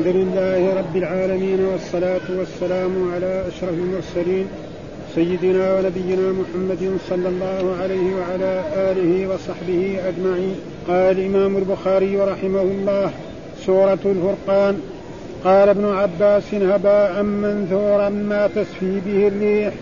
[0.00, 4.46] الحمد لله رب العالمين والصلاة والسلام على أشرف المرسلين
[5.14, 10.54] سيدنا ونبينا محمد صلى الله عليه وعلى آله وصحبه أجمعين.
[10.88, 13.10] قال الإمام البخاري رحمه الله
[13.66, 14.80] سورة الفرقان
[15.44, 19.74] قال ابن عباس هباء منثورا ما تسفي به الريح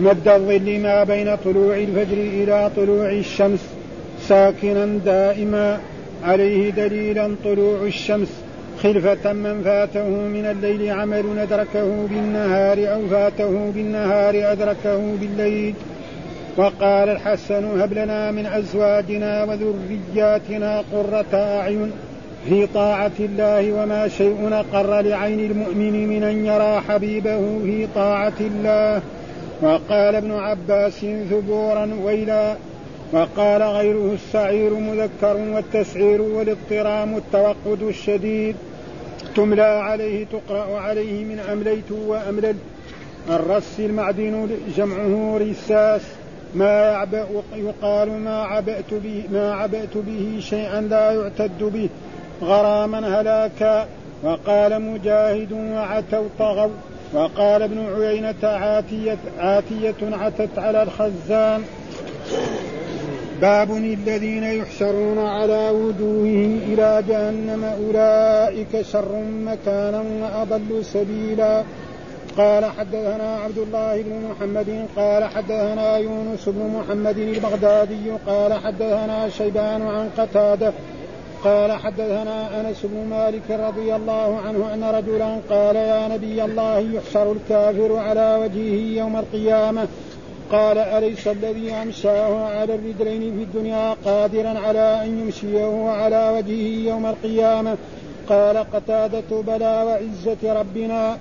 [0.00, 3.60] مد الظل ما بين طلوع الفجر إلى طلوع الشمس
[4.28, 5.80] ساكنا دائما
[6.24, 8.41] عليه دليلا طلوع الشمس.
[8.82, 15.74] خلفة من فاته من الليل عمل أدركه بالنهار أو فاته بالنهار أدركه بالليل.
[16.56, 21.92] وقال الحسن هب لنا من أزواجنا وذرياتنا قرة أعين
[22.48, 29.02] في طاعة الله وما شيء أقر لعين المؤمن من أن يرى حبيبه في طاعة الله.
[29.62, 32.54] وقال ابن عباس ثبورا ويلا.
[33.12, 38.56] وقال غيره السعير مذكر والتسعير والاضطرام التوقد الشديد.
[39.36, 42.56] تملى عليه تقرأ عليه من أمليت وأملل.
[43.30, 46.00] الرس المعدن جمعه رساس.
[46.54, 51.88] ما يعبأ يقال ما عبأت به ما عبأت به شيئا لا يعتد به.
[52.42, 53.86] غراما هلاكا.
[54.22, 56.72] وقال مجاهد وعتوا طغوا.
[57.12, 61.64] وقال ابن عيينة عاتية, عاتية عتت على الخزان.
[63.42, 71.62] باب الذين يحشرون على وجوههم إلى جهنم أولئك شر مكانا وأضل سبيلا.
[72.36, 79.82] قال حدثنا عبد الله بن محمد قال حدثنا يونس بن محمد البغدادي قال حدثنا شيبان
[79.82, 80.72] عن قتادة
[81.44, 87.32] قال حدثنا أنس بن مالك رضي الله عنه أن رجلا قال يا نبي الله يحشر
[87.32, 89.88] الكافر على وجهه يوم القيامة.
[90.52, 97.06] قال أليس الذي أمشاه على الرجلين في الدنيا قادرا على أن يمشيه على وجهه يوم
[97.06, 97.76] القيامة؟
[98.28, 101.18] قال قتادة بلى وعزة ربنا.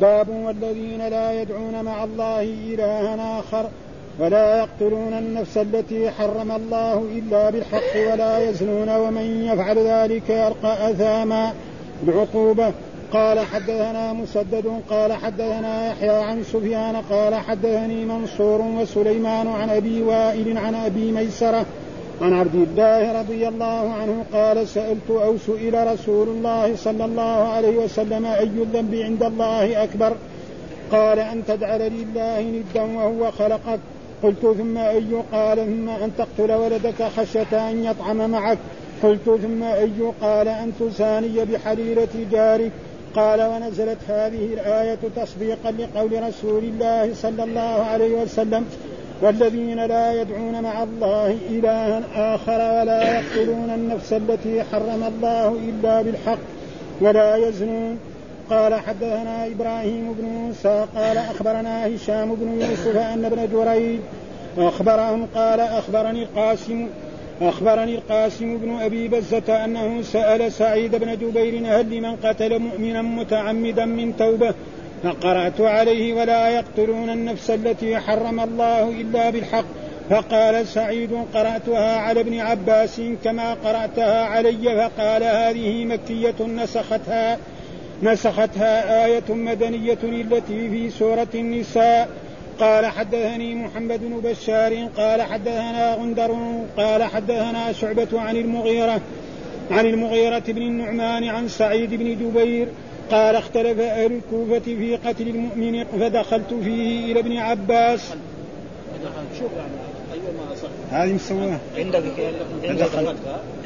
[0.00, 3.68] باب والذين لا يدعون مع الله إلها آخر
[4.18, 11.52] ولا يقتلون النفس التي حرم الله إلا بالحق ولا يزنون ومن يفعل ذلك يلقى أثاما
[12.08, 12.72] العقوبة
[13.14, 20.58] قال حدثنا مسدد قال حدثنا يحيى عن سفيان قال حدثني منصور وسليمان عن أبي وائل
[20.58, 21.66] عن أبي ميسرة
[22.22, 27.76] عن عبد الله رضي الله عنه قال سألت أو سئل رسول الله صلى الله عليه
[27.76, 30.12] وسلم أي الذنب عند الله أكبر؟
[30.92, 33.80] قال أن تجعل لله ندا وهو خلقك.
[34.22, 38.58] قلت ثم أي؟ قال ثم أن تقتل ولدك خشية أن يطعم معك.
[39.02, 42.72] قلت ثم أي؟ قال أن تساني بحريرة جارك.
[43.16, 48.66] قال ونزلت هذه الآية تصديقا لقول رسول الله صلى الله عليه وسلم
[49.22, 52.02] والذين لا يدعون مع الله إلها
[52.34, 56.38] آخر ولا يقتلون النفس التي حرم الله إلا بالحق
[57.00, 57.98] ولا يزنون.
[58.50, 64.00] قال حدثنا إبراهيم بن موسى قال أخبرنا هشام بن يوسف أن ابن جريج
[64.58, 66.88] أخبرهم قال أخبرني القاسم
[67.42, 73.84] أخبرني القاسم بن أبي بزة أنه سأل سعيد بن جبير هل لمن قتل مؤمنا متعمدا
[73.84, 74.54] من توبة؟
[75.04, 79.64] فقرأت عليه ولا يقتلون النفس التي حرم الله إلا بالحق.
[80.10, 87.38] فقال سعيد قرأتها على ابن عباس كما قرأتها علي فقال هذه مكية نسختها
[88.02, 92.08] نسختها آية مدنية التي في سورة النساء.
[92.60, 96.36] قال حدثني محمد بن بشار قال حدثنا غندر
[96.76, 99.00] قال حدثنا شعبة عن المغيرة
[99.70, 102.68] عن المغيرة بن النعمان عن سعيد بن جبير
[103.10, 108.00] قال اختلف أهل الكوفة في قتل المؤمن فدخلت فيه إلى ابن عباس.
[109.38, 109.50] شوف
[110.12, 112.02] ايما صح هذه مسواه عندك
[112.64, 113.16] عندك دخلت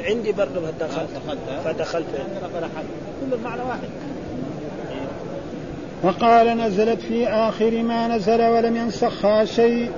[0.05, 2.05] عندي برضه دخلت فدخلت.
[3.21, 3.89] كل المعنى واحد.
[6.03, 9.91] وقال نزلت في آخر ما نزل ولم ينسخها شيء.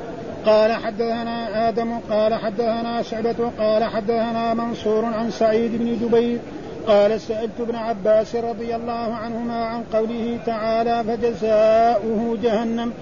[0.45, 6.40] قال حدثنا آدم قال حدثنا شعبة قال حدثنا منصور عن سعيد بن جبير.
[6.88, 12.93] قال سألت ابن عباس رضي الله عنهما عن قوله تعالى فجزاؤه جهنم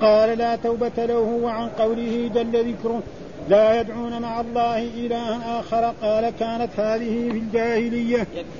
[0.00, 3.02] قال لا توبة له وعن قوله جل ذكره
[3.48, 8.50] لا يدعون مع الله إلها آخر قال كانت هذه في الجاهلية بسم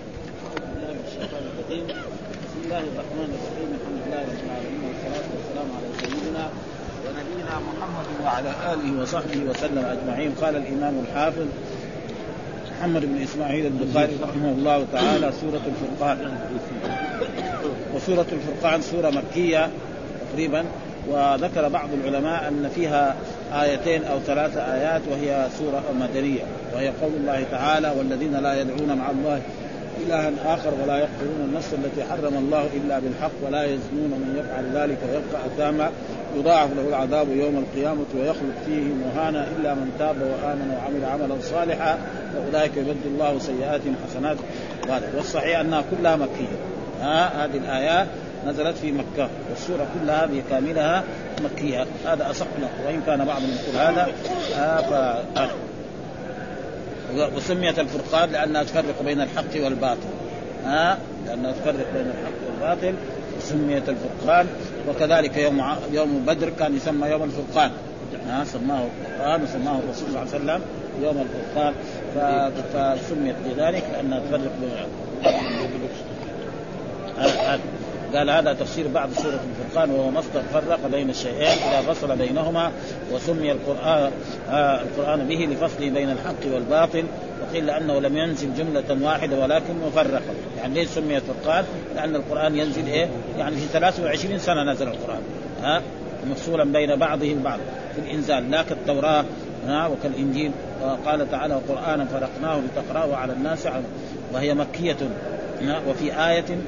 [2.64, 6.48] الله الرحمن الرحيم الحمد لله رب العالمين والصلاه والسلام على سيدنا
[7.06, 10.32] ونبينا محمد وعلى آله وصحبه وسلم أجمعين.
[10.40, 11.46] قال الإمام الحافظ
[12.78, 16.38] محمد بن إسماعيل البخاري رحمه الله تعالى سورة الفرقان.
[17.94, 19.70] وسورة الفرقان سورة مكية
[20.32, 20.64] تقريبا.
[21.08, 23.16] وذكر بعض العلماء أن فيها
[23.52, 26.42] آيتين أو ثلاث آيات وهي سورة مدنية
[26.74, 29.42] وهي قول الله تعالى والذين لا يدعون مع الله
[30.06, 34.98] إلها آخر ولا يقتلون النفس التي حرم الله إلا بالحق ولا يزنون من يفعل ذلك
[35.08, 35.90] ويبقى أثاما
[36.36, 41.98] يضاعف له العذاب يوم القيامة ويخلد فيه مهانا إلا من تاب وآمن وعمل عملا صالحا
[42.34, 44.36] فأولئك يبدل الله سيئاتهم حسنات.
[45.16, 46.56] والصحيح أنها كلها مكية.
[47.00, 48.06] ها؟ هذه الآيات
[48.46, 49.28] نزلت في مكة.
[49.50, 51.04] والسورة كلها بكاملها
[51.44, 51.86] مكية.
[52.06, 52.46] هذا أصح
[52.86, 54.08] وإن كان بعضهم يقول هذا
[54.58, 55.38] آه ف...
[57.36, 60.08] وسميت الفرقان لأنها تفرق بين الحق والباطل.
[60.64, 62.94] ها؟ لأنها تفرق بين الحق والباطل
[63.40, 64.46] سميت الفرقان.
[64.88, 67.70] وكذلك يوم يوم بدر كان يسمى يوم الفرقان.
[68.28, 70.60] ها؟ سماه القرآن وسماه الرسول صلى الله عليه وسلم
[71.02, 71.74] يوم الفرقان.
[72.74, 74.70] فسميت بذلك لأنها تفرق بين
[78.14, 82.72] قال هذا تفسير بعض سورة الفرقان وهو مصدر فرق بين الشيئين إذا فصل بينهما
[83.12, 84.10] وسمي القرآن
[84.50, 87.04] آه القرآن به لفصله بين الحق والباطل
[87.42, 90.20] وقيل لأنه لم ينزل جملة واحدة ولكن مفرقة.
[90.58, 91.64] يعني ليش سمي الفرقان؟
[91.94, 93.08] لأن القرآن ينزل إيه؟
[93.38, 95.20] يعني في 23 سنة نزل القرآن
[95.62, 95.82] ها؟
[96.30, 97.58] مفصولا بين بعضه البعض
[97.94, 99.24] في الإنزال لا كالتوراة
[99.66, 100.52] ها؟ وكالإنجيل.
[101.06, 103.68] قال تعالى قرآنا فرقناه لتقرأه على الناس
[104.32, 104.96] وهي مكية
[105.88, 106.58] وفي آية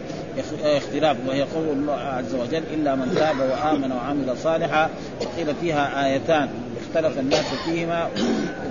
[0.64, 4.88] اختلاف وهي قول الله عز وجل إلا من تاب وآمن وعمل صالحا
[5.20, 6.48] وقيل فيها آيتان.
[6.80, 8.08] اختلف الناس فيهما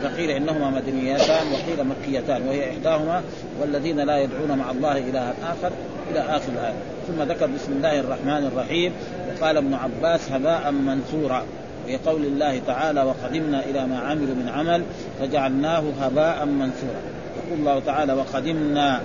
[0.03, 3.21] وقيل إنهما مدنيتان وقيل مكيتان وهي إحداهما
[3.61, 5.71] والذين لا يدعون مع الله إلها آخر
[6.11, 6.73] إلى آخر الآية.
[7.07, 8.93] ثم ذكر بسم الله الرحمن الرحيم
[9.29, 11.43] وقال ابن عباس هباء منثورا
[11.85, 14.83] في قول الله تعالى وقدمنا إلى ما عملوا من عمل
[15.19, 17.01] فجعلناه هباء منثورا
[17.37, 19.01] يقول الله تعالى وقدمنا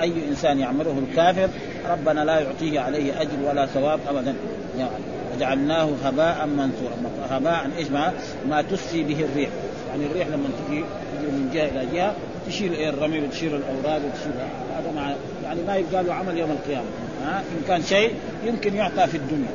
[0.00, 1.48] أي إنسان يعمله الكافر
[1.90, 4.34] ربنا لا يعطيه عليه أجر ولا ثواب ابدا.
[4.78, 4.90] يعني
[5.36, 6.96] وجعلناه هباء منثورا.
[7.30, 8.12] هباء إيش ما,
[8.48, 9.50] ما تسفي به الريح.
[9.90, 10.84] يعني الريح لما تجي
[11.18, 12.14] تجي من جهة إلى جهة
[12.46, 14.32] تشيل إيه؟ الرمل وتشيل الاوراق وتشيل
[14.76, 15.14] هذا مع
[15.44, 16.86] يعني ما يقال له عمل يوم القيامة.
[17.24, 18.14] ها؟ إن كان شيء
[18.44, 19.48] يمكن يعطى في الدنيا.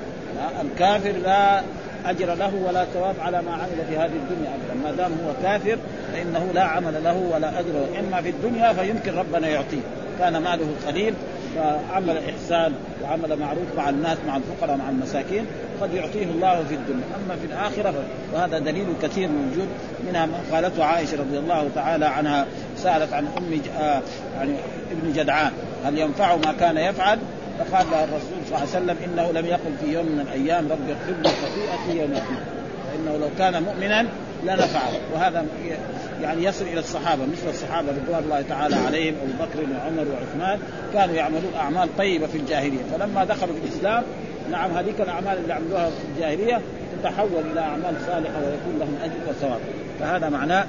[0.62, 1.62] الكافر لا
[2.06, 4.84] أجر له ولا ثواب على ما عمل في هذه الدنيا ابدا.
[4.84, 5.78] ما دام هو كافر
[6.14, 8.00] فإنه لا عمل له ولا أجر.
[8.00, 9.82] إما في الدنيا فيمكن ربنا يعطيه.
[10.20, 11.14] كان ماله قليل
[11.56, 15.46] فعمل إحسان وعمل معروف مع الناس مع الفقراء مع المساكين
[15.82, 17.04] قد يعطيه الله في الدنيا.
[17.16, 17.94] أما في الآخرة
[18.34, 19.68] وهذا دليل كثير موجود
[20.08, 22.46] منها ما قالته عائشة رضي الله تعالى عنها
[22.78, 24.02] سألت عن أم آه،
[24.38, 24.56] يعني
[24.92, 25.52] ابن جدعان
[25.86, 27.20] هل ينفع ما كان يفعل؟
[27.64, 30.90] فقال لها الرسول صلى الله عليه وسلم إنه لم يقل في يوم من الأيام رب
[30.90, 32.62] اغفر لي خطيئتي يوم الدين
[32.92, 34.08] فإنه لو كان مؤمنا
[34.44, 34.92] لنفعه.
[35.14, 35.46] وهذا
[36.22, 40.60] يعني يصل إلى الصحابة مثل الصحابة رضوان الله تعالى عليهم أبو بكر وعمر وعثمان
[40.94, 42.82] كانوا يعملون أعمال طيبة في الجاهلية.
[42.98, 44.04] فلما دخلوا في الإسلام
[44.52, 46.62] نعم هذيك الأعمال اللي عملوها في الجاهلية
[47.02, 49.60] تتحول إلى أعمال صالحة ويكون لهم أجر وثواب.
[50.00, 50.66] فهذا معناه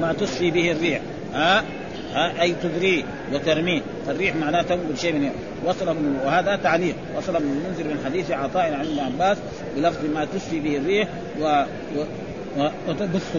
[0.00, 1.00] ما تسفي به الريح.
[1.34, 1.64] ها؟
[2.14, 3.82] ها؟ أي تدريه وترميه.
[4.06, 5.30] فالريح معناه تنقل شيء من
[5.66, 6.94] وصل من وهذا تعليق.
[7.16, 9.38] وصل من المنذر من حديث عطاء عن ابن عباس
[9.76, 11.08] بلفظ ما تسفي به الريح
[11.40, 11.64] و,
[12.58, 12.68] و...
[12.88, 13.36] وتبث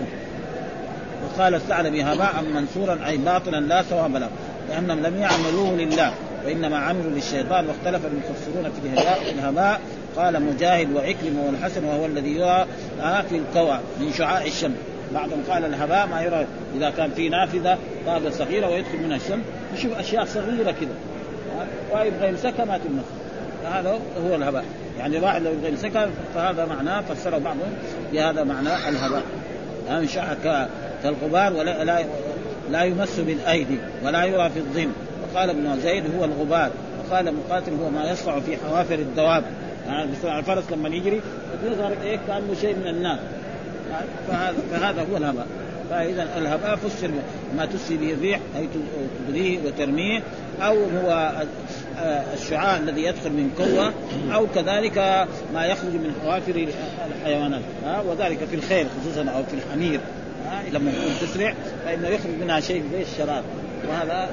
[1.23, 4.29] وقال الثعلبي هباء منصورا؟ أي باطلا لا ثواب له
[4.69, 6.13] لأنهم لم يعملوه لله
[6.45, 9.81] وإنما عملوا للشيطان واختلف المفسرون في الهباء
[10.15, 12.65] قال مجاهد وعكرمه والحسن وهو الذي يرى
[13.29, 14.75] في الكوى من شعاع الشمس.
[15.13, 16.45] بعضهم قال الهباء ما يرى
[16.77, 19.43] إذا كان في نافذة طابة صغيرة ويدخل منها الشمس.
[19.77, 20.95] يشوف أشياء صغيرة كذا
[21.93, 23.05] ويبغى يمسكها ما تمسك
[23.65, 23.99] هذا
[24.29, 24.65] هو الهباء.
[24.99, 27.73] يعني الواحد لو يبغى يمسكها فهذا معناه فسره بعضهم
[28.13, 29.23] بهذا معناه الهباء.
[30.05, 30.37] شعر
[31.03, 32.05] كالغبار ولا لا
[32.71, 34.89] لا يمس بالأيدي ولا يرى في الظل.
[35.23, 36.71] وقال ابن زيد هو الغبار.
[36.99, 39.43] وقال مقاتل هو ما يصنع في حوافر الدواب.
[39.87, 41.21] يعني الفرس لما يجري
[41.65, 43.19] يظهر إيه؟ كأنه شيء من الناس
[44.27, 45.47] فهذا فهذا هو الهباء.
[45.89, 47.11] فاذا الهباء فسر
[47.57, 48.67] ما تسري به الريح أي
[49.27, 50.21] تبريه وترميه
[50.61, 51.31] أو هو
[52.33, 53.93] الشعاع الذي يدخل من قوة
[54.35, 56.67] أو كذلك ما يخرج من حوافر
[57.15, 57.61] الحيوانات.
[58.05, 59.99] وذلك في الخيل خصوصا أو في الحمير.
[60.73, 61.53] لما يكون تسرع
[61.85, 63.43] فإنه يخرج منها شيء زي الشراب.
[63.89, 64.29] وهذا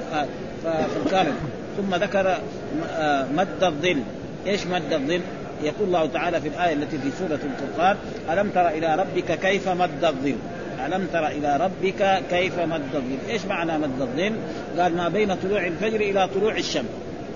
[1.05, 1.27] فكان
[1.77, 2.37] ثم ذكر
[3.35, 4.01] مد الظل.
[4.47, 5.21] إيش مد الظل؟
[5.63, 7.97] يقول الله تعالى في الآية التي في سورة الفرقان
[8.31, 10.35] ألم تر إلى ربك كيف مد الظل؟
[10.85, 14.35] ألم تر إلى ربك كيف مد الظل؟ إيش معنى مد الظل؟
[14.79, 16.85] قال ما بين طلوع الفجر إلى طلوع الشمس.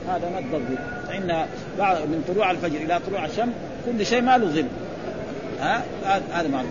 [0.10, 0.76] هذا مد الظل.
[1.08, 1.46] فإن
[2.08, 3.54] من طلوع الفجر إلى طلوع الشمس
[3.86, 4.66] كل شيء ما له ظل.
[5.60, 5.84] ها؟
[6.34, 6.68] هذا معنى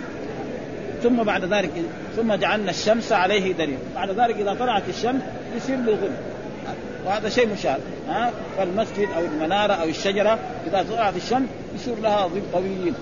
[1.03, 1.71] ثم بعد ذلك
[2.17, 3.79] ثم جعلنا الشمس عليه دليل.
[3.95, 5.23] بعد ذلك إذا طلعت الشمس
[5.57, 6.11] يصير له ظل
[7.07, 7.81] وهذا شيء مشاهد.
[8.09, 12.95] ها؟ فالمسجد أو المنارة أو الشجرة إذا طلعت الشمس يصير لها ظل طويل.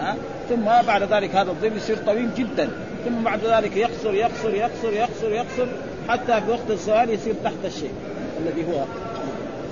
[0.00, 0.16] ها؟
[0.48, 2.68] ثم بعد ذلك هذا الظل يصير طويل جدا.
[3.04, 5.66] ثم بعد ذلك يقصر يقصر يقصر يقصر يقصر
[6.08, 7.92] حتى في وقت الزوال يصير تحت الشيء
[8.40, 8.84] الذي هو.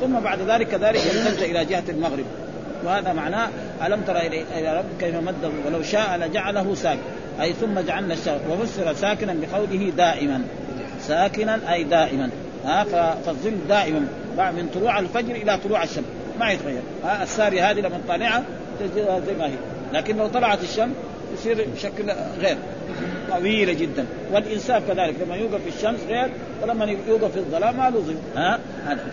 [0.01, 2.25] ثم بعد ذلك كذلك يمتد إلى جهة المغرب.
[2.85, 3.49] وهذا معناه
[3.87, 7.01] ألم ترى إلى رب كيف مد ولو شاء لجعله ساكن
[7.41, 10.43] أي ثم جعلنا الشمس وفسر ساكنا بقوله دائما.
[11.01, 12.31] ساكنا أي دائما.
[12.65, 12.85] ها
[13.27, 14.07] فالظل دائما.
[14.39, 16.05] من طلوع الفجر إلى طلوع الشمس.
[16.41, 16.83] ما يتغير.
[17.05, 18.45] ها السارية هذه لما تطالعها
[18.81, 19.57] تجدها زي ما هي.
[19.93, 20.95] لكن لو طلعت الشمس
[21.35, 22.57] يصير بشكل غير.
[23.31, 24.07] طويلة جدا.
[24.33, 26.31] والإنسان كذلك لما يوقف في الشمس غير
[26.63, 28.59] ولما يوقف في الظلام ما له ها؟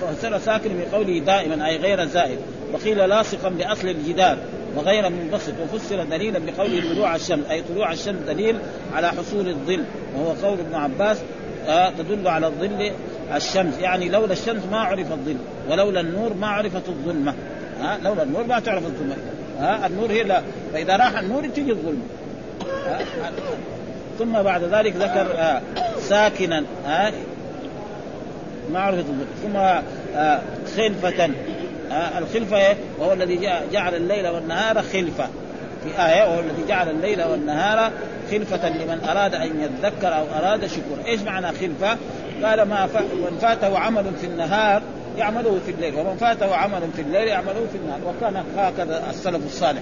[0.01, 2.38] فسر ساكن من قوله دائما أي غير زائد.
[2.74, 4.38] وقيل لاصقا باصل الجدار
[4.75, 5.54] وغير منبسط.
[5.63, 8.58] وفسر دليلا بقوله طلوع الشمس أي طلوع الشمس دليل
[8.94, 9.84] على حصول الظل
[10.15, 11.18] وهو قول ابن عباس
[11.68, 12.92] آه تدل على الظل
[13.36, 13.77] الشمس.
[13.80, 15.38] يعني لولا الشمس ما عرف الظل
[15.70, 17.34] ولولا النور ما عرفت الظلمة.
[17.82, 19.15] ها؟ لولا النور ما تعرف الظلمة.
[19.60, 20.42] ها؟ النور هي لا.
[20.74, 22.04] فإذا راح النور تجي الظلمة.
[24.19, 25.62] ثم بعد ذلك ذكر آه
[26.00, 27.13] ساكنا آه
[28.72, 29.03] معرفة
[29.43, 30.41] ثم آه
[30.77, 31.29] خلفة
[31.91, 35.27] آه الخلفة وهو الذي جعل الليل والنهار خلفة.
[35.86, 37.91] في آية وهو الذي جعل الليل والنهار
[38.31, 41.98] خلفة لمن أراد أن يذكر أو أراد شكر إيش معنى خلفة؟
[42.43, 42.86] قال ما
[43.31, 44.81] من فاته عمل في النهار
[45.17, 48.00] يعمله في الليل ومن فاته عمل في الليل يعمله في النهار.
[48.05, 49.81] وكان هكذا السلف الصالح.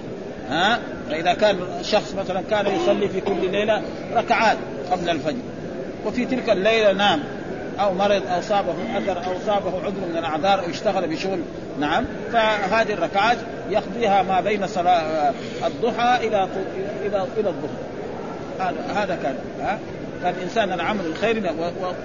[0.50, 0.78] ها؟
[1.10, 3.82] فإذا كان شخص مثلا كان يصلي في كل ليلة
[4.14, 4.56] ركعات
[4.90, 5.42] قبل الفجر
[6.06, 7.22] وفي تلك الليلة نام
[7.80, 11.40] أو مرض أو صابه أثر أو صابه عذر من الأعذار أو اشتغل بشغل
[11.80, 12.04] نعم.
[12.32, 13.36] فهذه الركعات
[13.70, 15.32] يقضيها ما بين صلاة
[15.66, 16.48] الضحى إلى
[17.06, 18.74] إلى إلى الظهر.
[18.94, 19.78] هذا كان ها؟
[20.22, 21.52] فالانسان العمل الخير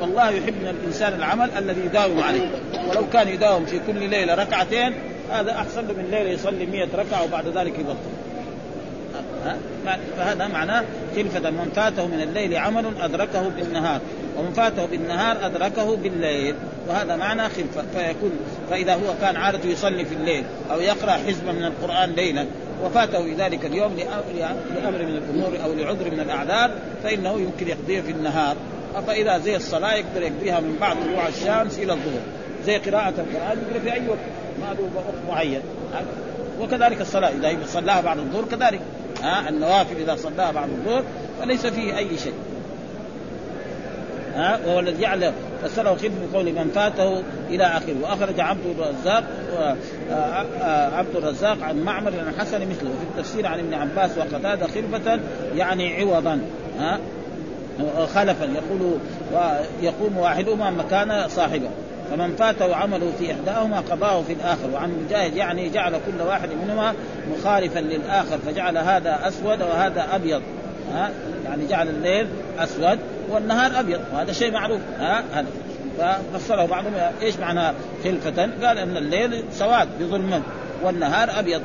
[0.01, 2.49] والله يحب من الإنسان العمل الذي يداوم عليه.
[2.89, 4.93] ولو كان يداوم في كل ليلة ركعتين
[5.31, 8.28] هذا أحسن له من ليلة يصلي 100 ركعة وبعد ذلك يبطل.
[10.17, 10.83] فهذا معناه
[11.15, 14.01] خلفة من فاته من الليل عمل أدركه بالنهار.
[14.37, 16.55] ومن فاته بالنهار أدركه بالليل.
[16.87, 18.31] وهذا معنى خلفة فيكون
[18.69, 22.45] فإذا هو كان عادة يصلي في الليل أو يقرأ حزبا من القرآن ليلا
[22.83, 23.95] وفاته في ذلك اليوم
[24.75, 26.71] لأمر من الأمور أو لعذر من الأعذار
[27.03, 28.57] فإنه يمكن يقضيه في النهار.
[29.07, 32.21] فإذا زي الصلاة يقدر يقضيها من بعد طلوع الشمس إلى الظهر.
[32.65, 34.19] زي قراءة القرآن يقدر في أي وقت.
[34.61, 35.61] ما له وقت معين.
[36.61, 37.29] وكذلك الصلاة.
[37.29, 38.81] إذا صلاها بعد الظهر كذلك.
[39.23, 41.03] ها؟ النوافل إذا صلاها بعد الظهر
[41.41, 42.33] فليس فيه أي شيء.
[44.35, 45.33] ها؟ وهو الذي جعل
[45.63, 47.95] فسره خلف بقول من فاته إلى آخره.
[48.01, 49.23] وأخرج عبد الرزاق
[50.93, 52.89] عبد الرزاق عن معمر عن الحسن مثله.
[52.89, 55.19] وفي التفسير عن ابن عباس وقتادة خلفة
[55.55, 56.41] يعني عوضا.
[56.79, 56.99] ها؟
[58.05, 58.45] خلفا.
[58.45, 58.97] يقول
[59.33, 61.69] ويقوم واحدهما مكان صاحبه.
[62.11, 66.93] فمن فاته عمله في إحداهما قضاه في الآخر وعن مجاهد يعني جعل كل واحد منهما
[67.37, 70.41] مخالفا للآخر فجعل هذا أسود وهذا أبيض.
[70.93, 71.11] ها؟
[71.45, 72.27] يعني جعل الليل
[72.59, 72.99] أسود
[73.29, 74.79] والنهار أبيض وهذا شيء معروف.
[74.99, 75.47] ها؟ هذا.
[75.99, 80.41] ففسره بعضهم إيش معنى خلفة؟ قال أن الليل سواد بظلمه
[80.83, 81.61] والنهار أبيض.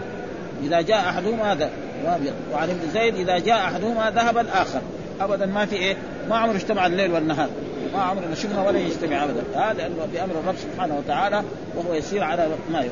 [0.65, 1.71] إذا جاء أحدهما هذا
[2.05, 2.33] وأبيض.
[2.53, 4.81] وعن ابن زيد إذا جاء أحدهما ذهب الآخر.
[5.21, 5.97] ابدا ما في إيه؟
[6.29, 7.49] ما عمره اجتمع الليل والنهار.
[7.95, 9.43] ما عمرنا شفنا ولا يجتمع ابدا.
[9.55, 11.43] هذا بامر الرب سبحانه وتعالى
[11.77, 12.85] وهو يسير على ما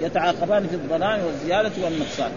[0.00, 2.30] يتعاقبان في الضلال والزيادة والنقصان.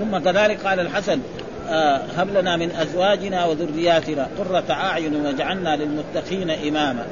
[0.00, 1.20] ثم كذلك قال الحسن
[1.68, 7.06] آه هب لنا من أزواجنا وذرياتنا قرة أعين واجعلنا للمتقين إماما.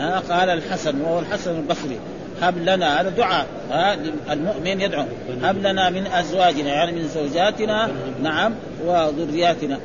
[0.00, 1.98] آه قال الحسن وهو الحسن البصري
[2.42, 3.96] هب لنا هذا دعاء ها
[4.30, 5.04] المؤمن يدعو.
[5.42, 7.90] هب لنا من أزواجنا يعني من زوجاتنا
[8.22, 9.78] نعم وذرياتنا.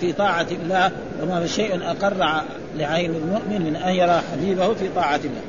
[0.00, 0.90] في طاعة الله
[1.22, 2.42] وما شيء أقر
[2.76, 5.42] لعين المؤمن من أن يرى حبيبه في طاعة الله.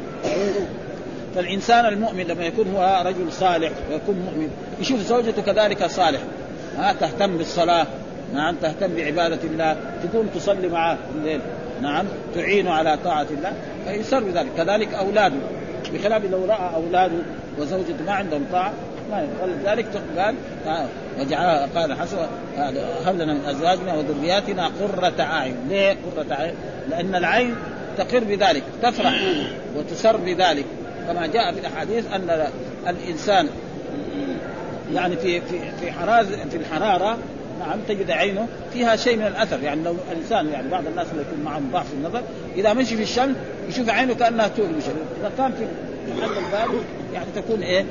[1.36, 4.50] فالإنسان المؤمن لما يكون هو رجل صالح ويكون مؤمن
[4.82, 6.20] يشوف زوجته كذلك صالح.
[6.78, 7.88] ها تهتم بالصلاة
[8.34, 11.42] نعم تهتم بعبادة الله تكون تصلي معه الليل
[11.82, 13.54] نعم تعينه على طاعة الله
[13.86, 15.36] فيسر بذلك كذلك أولاده.
[15.94, 17.18] بخلاف لو رأى أولاده
[17.60, 18.74] وزوجته ما عندهم طاعة
[19.12, 19.88] ما ولذلك
[20.18, 20.36] قال
[21.20, 22.18] وجعلها قال حسن
[23.06, 26.54] هب لنا من أزواجنا وذرياتنا قرة أعين، ليه قرة أعين؟
[26.90, 27.56] لأن العين
[27.98, 29.22] تقر بذلك، تفرح
[29.76, 30.66] وتسر بذلك،
[31.08, 32.48] كما جاء في الأحاديث أن
[32.88, 33.48] الإنسان
[34.94, 37.18] يعني في في في حراز في الحرارة
[37.60, 39.64] نعم تجد عينه فيها شيء من الأثر.
[39.64, 42.22] يعني لو الإنسان يعني بعض الناس اللي يكون معهم ضعف النظر
[42.56, 43.36] إذا مشي في الشمس
[43.70, 44.80] يشوف عينه كأنها تؤلم
[45.22, 45.66] إذا كان في
[46.20, 46.70] محل الباب
[47.14, 47.86] يعني تكون إيه؟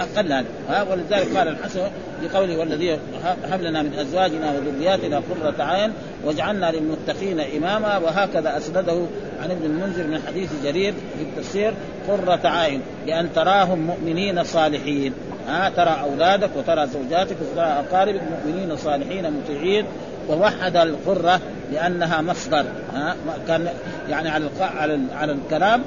[0.00, 0.46] أقل هذا.
[0.90, 1.82] ولذلك قال الحسن
[2.22, 2.98] لقوله والذي
[3.44, 5.92] هب لنا من أزواجنا وذرياتنا قرة عين
[6.24, 9.06] واجعلنا للمتقين إماما وهكذا أسنده
[9.42, 11.74] عن ابن المنذر من حديث جرير في التفسير
[12.08, 15.12] قرة عين لأن تراهم مؤمنين صالحين.
[15.48, 19.84] ها ترى أولادك وترى زوجاتك وترى أقاربك مؤمنين صالحين مطيعين.
[20.28, 21.40] ووحد القرة
[21.72, 22.64] لأنها مصدر.
[22.94, 23.16] ها
[23.48, 23.68] كان
[24.10, 25.82] يعني على على على الكلام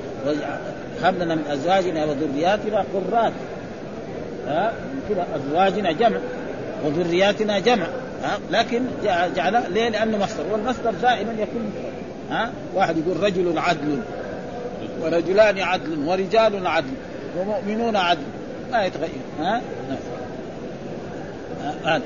[1.03, 3.33] هب لنا من أزواجنا وذرياتنا قرات.
[4.47, 4.73] ها؟
[5.09, 6.17] كذا أزواجنا جمع
[6.85, 7.85] وذرياتنا جمع
[8.23, 8.81] ها؟ لكن
[9.35, 10.43] جعل ليه؟ لأنه مصدر.
[10.51, 11.73] والمصدر دائما يكون
[12.29, 13.99] ها؟ واحد يقول رجل عدل
[15.01, 16.93] ورجلان عدل ورجال عدل
[17.39, 18.23] ومؤمنون عدل.
[18.71, 19.61] ما يتغير ها؟
[21.85, 22.01] هذا.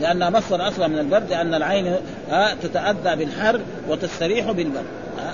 [0.00, 1.96] لأنها مصدر أصلا من البرد لأن العين
[2.62, 4.84] تتأذى بالحر وتستريح بالبرد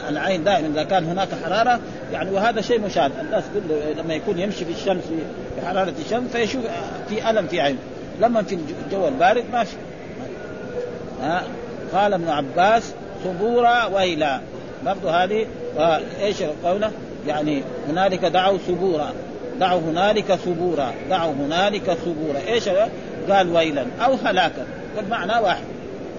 [0.08, 1.80] العين دائما إذا كان هناك حرارة
[2.12, 5.02] يعني وهذا شيء مشاهد الناس كله لما يكون يمشي في الشمس
[5.56, 6.64] في حرارة الشمس فيشوف
[7.08, 7.78] في ألم في عينه
[8.20, 9.76] لما في الجو البارد ما في.
[11.92, 12.94] قال ابن عباس
[13.24, 14.40] صبورا ويلا.
[14.86, 15.46] برضو هذه
[16.22, 16.90] إيش قوله؟
[17.26, 19.12] يعني هنالك دعوا صبورا
[19.60, 20.94] دعوا هنالك ثبورا.
[21.10, 22.38] دعوا هنالك ثبورا.
[22.48, 22.68] إيش
[23.30, 23.86] قال ويلا.
[24.04, 24.66] أو هلاكا.
[24.96, 25.64] والمعنى واحد.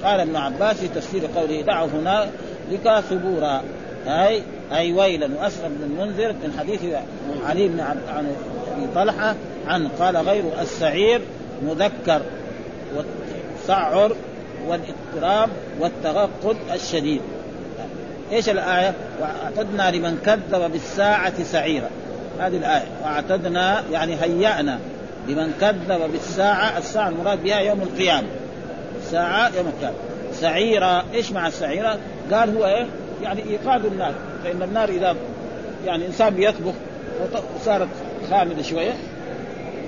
[0.04, 3.64] قال ابن عباس في تفسير قوله دعوا هنالك ثبورا.
[4.08, 6.82] اي اي ويلا واسلم بن المنذر من حديث
[7.46, 8.36] علي بن عن
[8.78, 9.36] أبي طلحة
[9.68, 11.22] عن قال غير السعير
[11.64, 12.22] مذكر
[12.96, 14.16] والسعر
[14.68, 15.50] والاضطراب
[15.80, 17.22] والتغقد الشديد
[18.32, 21.90] إيش الآية؟ وأعتدنا لمن كذب بالساعة سعيرا
[22.40, 24.80] هذه الآية وأعتدنا يعني هيأنا
[25.28, 28.28] لمن كذب بالساعة الساعة المراد بها يوم القيامة
[29.02, 29.96] الساعة يوم القيامة
[30.34, 31.98] سعيرا إيش مع السعيرة؟
[32.32, 32.86] قال هو إيه؟
[33.24, 35.16] يعني إيقاد النار فإن النار إذا
[35.86, 36.74] يعني إنسان بيطبخ
[37.56, 37.88] وصارت
[38.30, 38.94] خامدة شوية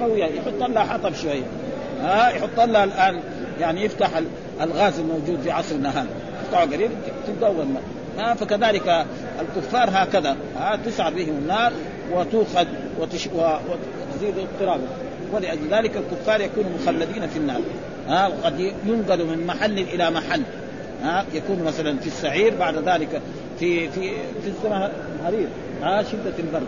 [0.02, 1.44] قويه يحط لها حطب شوية.
[2.02, 3.20] ها يحط لها الآن
[3.60, 4.10] يعني يفتح
[4.62, 6.08] الغاز الموجود في عصرنا هذا
[6.44, 6.92] يفتحه قريب
[7.28, 7.84] تتدور الماء
[8.18, 9.06] ها فكذلك
[9.42, 10.36] الكفار هكذا.
[10.60, 11.72] ها تسعر بهم النار
[12.14, 12.66] وتوخذ
[13.00, 13.28] وتش...
[13.28, 14.88] وتزيد اضطرابا
[15.34, 17.62] ولأجل ذلك الكفار يكونوا مخلدين في النار.
[18.08, 20.42] ها وقد ينقل من محل إلى محل.
[21.04, 23.22] ها يكون مثلا في السعير بعد ذلك
[23.60, 24.12] في في
[24.44, 24.90] في الزمن
[25.20, 25.48] الحرير
[25.82, 26.68] ها شدة البرد.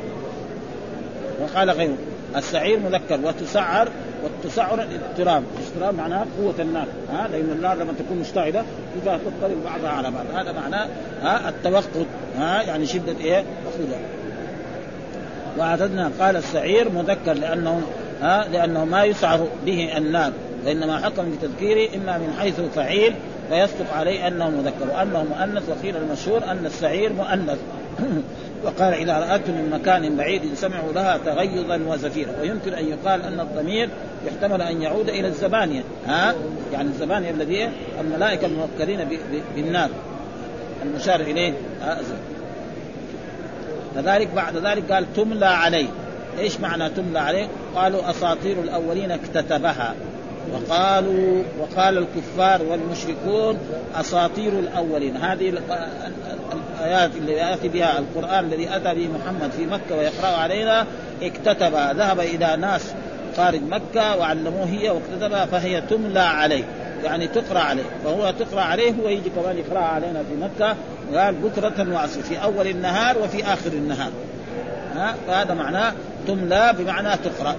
[1.41, 1.97] وقال غيره
[2.35, 3.89] السعير مذكر وتسعر
[4.23, 8.63] والتسعر الاضطراب الاضطراب معناها قوة النار ها لأن النار لما تكون مشتعلة
[9.03, 10.25] إذا تضطرب بعضها على بعض.
[10.33, 10.87] هذا معناه
[11.21, 12.05] ها التوقد
[12.37, 13.99] ها يعني شدة إيه؟ وقودها.
[15.59, 17.81] وعددنا قال السعير مذكر لأنه
[18.21, 20.31] ها لأنه ما يسعر به النار
[20.65, 23.13] وإنما حكم بتذكيره إما من حيث فعيل
[23.51, 27.57] فيصدق عليه أنه مذكر وأنه مؤنث وقيل المشهور أن السعير مؤنث.
[28.65, 32.31] وقال إذا رأته من مكان بعيد سمعوا لها تغيظا وزفيرا.
[32.41, 33.89] ويمكن أن يقال أن الضمير
[34.27, 35.83] يحتمل أن يعود إلى الزبانية.
[36.07, 36.35] ها؟
[36.73, 37.69] يعني الزبانية الذي
[38.01, 39.19] الملائكة الموكلين
[39.55, 39.89] بالنار.
[40.83, 41.53] المشار إليه.
[43.95, 45.87] كذلك بعد ذلك قال تملى عليه.
[46.39, 49.95] إيش معنى تملى عليه؟ قالوا أساطير الأولين اكتتبها.
[50.53, 53.57] وقالوا وقال الكفار والمشركون
[53.95, 55.17] أساطير الأولين.
[55.17, 55.53] هذه
[56.79, 60.85] الآيات اللي يأتي بها القرآن الذي أتى به محمد في مكة ويقرأ علينا
[61.21, 62.93] اكتتبها ذهب إلى ناس
[63.37, 66.63] خارج مكة وعلموه هي واكتتبها فهي تملى عليه
[67.03, 70.75] يعني تقرأ عليه فهو تقرأ عليه هو يجي كمان يقرا علينا في مكة
[71.15, 74.11] قال بكرة وعصر في أول النهار وفي آخر النهار.
[74.95, 75.93] ها؟ فهذا معناه
[76.27, 77.55] تملى بمعنى تقرأ.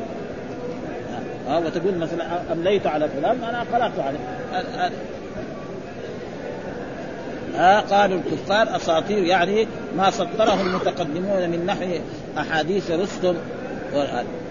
[1.52, 4.18] ها وتقول مثلا أمليت على فلان أنا قرات عليه.
[7.54, 11.98] ها قالوا الكفار أساطير يعني ما سطره المتقدمون من نحو
[12.38, 13.34] أحاديث رستم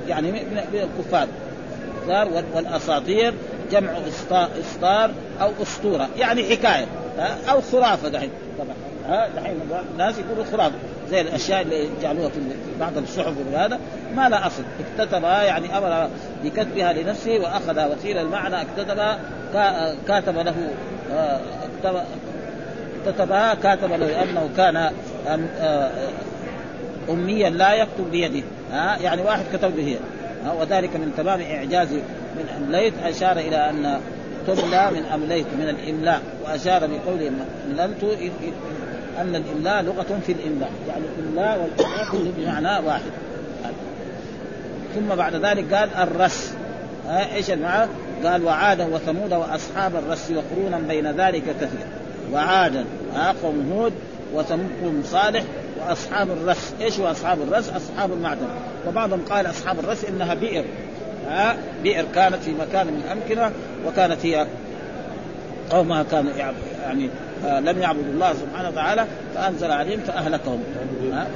[0.08, 1.28] يعني من الكفار.
[2.56, 3.34] والأساطير
[3.72, 3.92] جمع
[4.60, 5.12] إسطار
[5.42, 6.86] أو أسطورة يعني حكاية
[7.50, 8.30] أو خرافة دحين.
[8.60, 8.91] طبعا.
[9.10, 9.56] ها دحين
[9.92, 10.76] الناس يقولوا خرافه
[11.10, 12.40] زي الأشياء اللي جعلوها في
[12.80, 13.80] بعض الصحف وهذا
[14.16, 14.64] ما لا أصل.
[15.00, 16.10] اكتتبها يعني أمر
[16.44, 19.20] بكتبها لنفسه واخذها وقيل المعنى اكتتبها
[20.08, 20.56] كاتب له
[23.06, 24.92] اكتتبها كاتب له لأنه كان
[27.10, 28.44] أميا لا يكتب بيده.
[28.72, 29.98] ها يعني واحد كتب به.
[30.60, 31.88] وذلك من تمام إعجاز
[32.36, 32.94] من أمليت.
[33.04, 34.00] أشار إلى أن
[34.48, 36.22] تملى من أمليت من الإملاء.
[36.44, 37.32] وأشار بقوله
[37.70, 38.04] مللت
[39.20, 40.72] أن الإملاء لغة في الإملاء.
[40.88, 43.12] يعني الإملاء والاملاء كله بمعنى واحد.
[44.96, 46.54] ثم بعد ذلك قال الرس.
[47.10, 47.92] إيش المعنى؟
[48.24, 51.88] قال وعادا وثمود وأصحاب الرس وقرونا بين ذلك كثير.
[52.34, 52.86] وعادا.
[53.44, 53.94] قوم هود
[54.34, 55.44] وثمود صالح
[55.80, 58.48] وأصحاب الرس، إيش هو أصحاب الرس؟ أصحاب المعدن،
[58.88, 60.66] وبعضهم قال أصحاب الرس إنها بئر.
[61.30, 63.52] ها بئر كانت في مكان من الامكنه
[63.88, 64.48] وكانت هي
[65.70, 66.32] قومها كانوا
[66.84, 67.10] يعني
[67.46, 70.64] لم يعبدوا الله سبحانه وتعالى فأنزل عليهم فأهلكهم.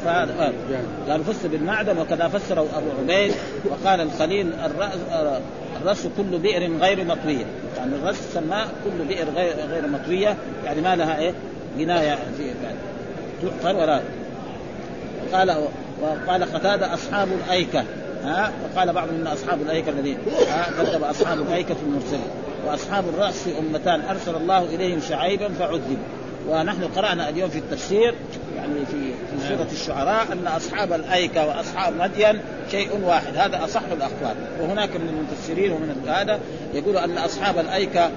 [0.05, 1.11] فهذا آه.
[1.11, 3.33] قال فسر بالمعدن وكذا فسره أبو عبيد
[3.65, 5.39] وقال الخليل الراس آه،
[5.81, 7.45] الرس كل بئر غير مطوية.
[7.77, 10.35] يعني الرس سماه كل بئر غير غير مطوية.
[10.65, 11.33] يعني ما لها إيه؟
[11.79, 12.51] جناية في
[13.41, 14.01] تحفر ولا
[15.33, 15.55] قال
[16.01, 17.83] وقال قتادة أصحاب الأيكة.
[18.23, 20.17] ها؟ وقال بعض من أصحاب الأيكة الذين
[20.77, 22.44] كذب أصحاب الأيكة في المرسلين.
[22.65, 24.01] وأصحاب الرأس أمتان.
[24.01, 25.97] أرسل الله إليهم شعيبا فعذبوا.
[26.49, 28.15] ونحن قرأنا اليوم في التفسير
[28.55, 32.39] يعني في في سورة الشعراء أن أصحاب الأيكة وأصحاب مدين
[32.71, 33.37] شيء واحد.
[33.37, 36.39] هذا أصح الأخبار وهناك من المفسرين ومن هذا
[36.73, 38.11] يقول أن أصحاب الأيكة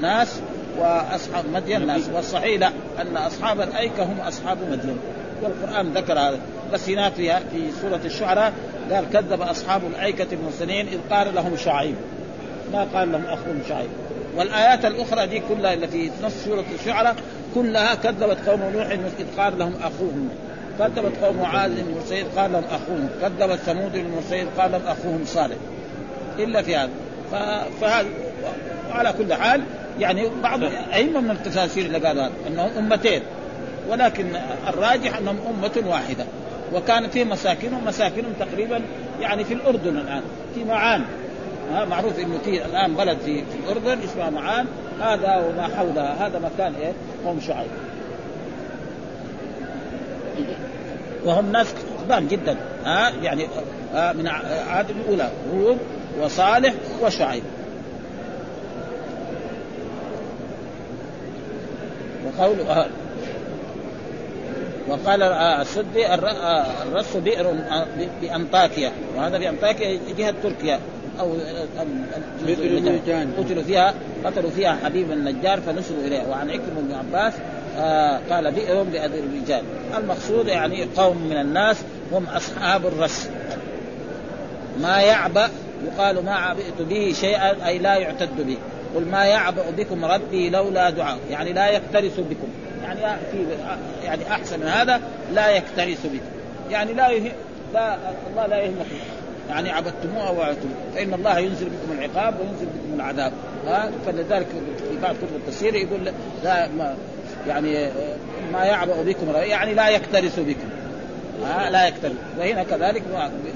[0.00, 0.40] ناس
[0.78, 2.02] وأصحاب مدين ناس.
[2.14, 4.98] والصحيح لا أن أصحاب الأيكة هم أصحاب مدين.
[5.42, 6.40] والقرآن ذكر هذا
[6.72, 8.52] بس هناك في في سورة الشعراء
[8.92, 11.94] قال كذب أصحاب الأيكة المرسلين إذ قال لهم شعيب.
[12.72, 13.88] ما قال لهم اخوهم شعيب.
[14.36, 17.16] والآيات الأخرى دي كلها التي في نص سورة الشعراء
[17.54, 20.28] كلها كذبت قوم نوح إذ قال لهم أخوهم.
[20.78, 23.08] كذبت قوم عاد المرسلين قال لهم أخوهم.
[23.22, 25.56] كذبت ثمود المرسلين قال لهم أخوهم صالح.
[26.38, 26.90] إلا في هذا.
[27.80, 28.08] فهذا
[28.90, 29.62] على كل حال
[30.00, 30.60] يعني بعض
[30.94, 33.22] أئمة من التفاسير اللي قالوا أنهم أمتين.
[33.88, 34.26] ولكن
[34.68, 36.24] الراجح أنهم أمة واحدة.
[36.74, 38.82] وكان في مساكنهم مساكنهم تقريبا
[39.20, 40.22] يعني في الأردن الآن
[40.54, 41.04] في معان.
[41.72, 44.66] ها معروف إنه في الآن بلد في, في الأردن اسمها معان.
[45.00, 46.26] هذا وما حولها.
[46.26, 46.92] هذا مكان إيه؟
[47.24, 47.70] قوم شعيب.
[51.24, 51.66] وهم ناس
[52.04, 52.56] قدام جدا.
[52.84, 53.46] ها يعني
[53.94, 54.28] من
[54.68, 55.30] عاد الأولى.
[55.54, 55.78] هود
[56.20, 57.42] وصالح وشعيب.
[62.26, 62.86] وقول آه
[64.88, 67.54] وقال السدي الرس بئر
[68.22, 68.92] بأنطاكيا.
[69.16, 70.80] وهذا بأنطاكيا جهة تركيا.
[71.20, 71.32] أو
[73.38, 77.32] قتلوا فيها قتلوا فيها حبيب النجار فنسلوا إليه وعن عكرمه بن عباس
[77.78, 79.62] آه قال بئر باذربيجان
[79.98, 81.76] المقصود يعني قوم من الناس
[82.12, 83.28] هم أصحاب الرس.
[84.82, 85.48] ما يعبأ
[85.86, 88.56] يقال ما عبئت به شيئا أي لا يعتد به.
[88.94, 91.18] قل ما يعبأ بكم ربي لولا دعاء.
[91.30, 92.48] يعني لا يكترث بكم.
[92.82, 93.00] يعني
[93.32, 93.46] في
[94.04, 95.00] يعني أحسن من هذا
[95.34, 96.70] لا يكترث بكم.
[96.70, 97.32] يعني لا يهم
[97.74, 97.96] لا
[98.30, 98.96] الله لا يهمكم
[99.48, 103.32] يعني عبدتموه أو وعدتم فإن الله ينزل بكم العقاب وينزل بكم العذاب.
[103.66, 104.46] ها؟ فلذلك
[104.78, 106.00] في بعض كتب التفسير يقول
[106.44, 106.94] لا ما
[107.48, 107.88] يعني
[108.52, 110.68] ما يعبأ بكم يعني لا يكترث بكم.
[111.44, 112.16] ها؟ لا يكترث.
[112.38, 113.02] وهنا كذلك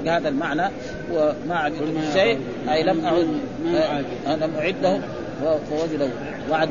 [0.04, 0.70] بهذا المعنى
[1.12, 3.28] وما عبدتم الشيء أي لم أعد
[4.26, 5.00] لم أعده
[5.70, 6.08] فوجده
[6.50, 6.68] وعد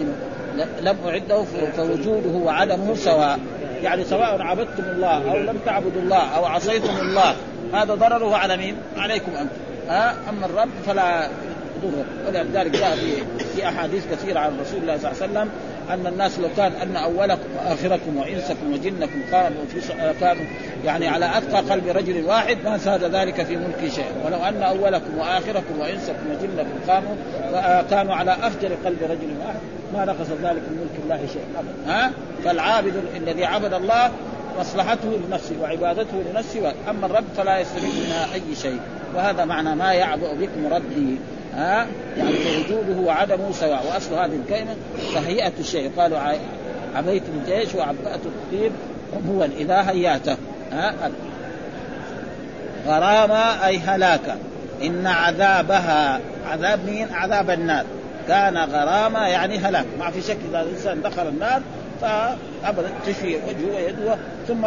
[0.81, 1.43] لم أعده
[1.77, 3.39] فوجوده وعدمه سواء.
[3.83, 7.35] يعني سواء عبدتم الله أو لم تعبدوا الله أو عصيتم الله
[7.73, 9.55] هذا ضرره على مين؟ عليكم أنتم.
[9.89, 11.29] ها؟ أما الرب فلا
[11.83, 12.05] يضره.
[12.27, 13.11] ولذلك جاء في
[13.55, 15.49] في أحاديث كثيرة عن رسول الله صلى الله عليه وسلم
[15.89, 20.45] أن الناس لو كان أن أولكم وآخركم وإنسكم وجنكم كانوا في كانوا
[20.85, 25.17] يعني على أتقى قلب رجل واحد ما زاد ذلك في ملكي شيئا ولو أن أولكم
[25.17, 27.15] وآخركم وإنسكم وجنكم كانوا
[27.81, 29.59] كانوا على أفجر قلب رجل واحد
[29.93, 31.93] ما نقص ذلك من ملك الله شيئا ابدا.
[31.93, 32.11] ها؟
[32.45, 34.11] فالعابد الذي عبد الله
[34.59, 38.79] مصلحته لنفسه وعبادته لنفسه اما الرب فلا يستفيد منها أي شيء.
[39.15, 41.19] وهذا معنى ما يعبأ بكم ربي
[41.55, 43.85] ها؟ يعني فوجوده وعدمه سواء.
[43.93, 44.75] وأصل هذه الكلمة
[45.13, 46.19] تهيئه الشيء قالوا
[46.95, 48.71] عبيت الجيش وعبأت الطيب
[49.29, 50.37] هو الإله هياته
[50.71, 50.93] ها؟
[52.87, 54.37] غرامة أي هلاكا
[54.83, 57.85] إن عذابها عذاب مين؟ عذاب النار.
[58.27, 59.85] كان غرامة يعني هلاك.
[59.99, 61.61] ما في شك إذا الإنسان دخل النار
[62.01, 64.65] فابدا تشفي وجهه ويده ثم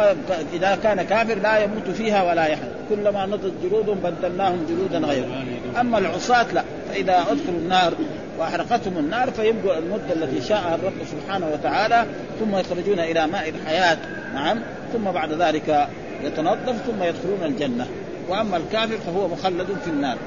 [0.53, 5.43] إذا كان كافر لا يموت فيها ولا يحيى كلما نضت جلودهم بدلناهم جلودا غيرها
[5.79, 7.93] أما العصاة لا فإذا أدخلوا النار
[8.39, 12.05] وأحرقتهم النار فيبقوا المدة التي شاءها الرب سبحانه وتعالى
[12.39, 13.97] ثم يخرجون إلى ماء الحياة.
[14.33, 14.59] نعم.
[14.93, 15.87] ثم بعد ذلك
[16.23, 17.87] يتنظف ثم يدخلون الجنة.
[18.29, 20.17] وأما الكافر فهو مخلد في النار.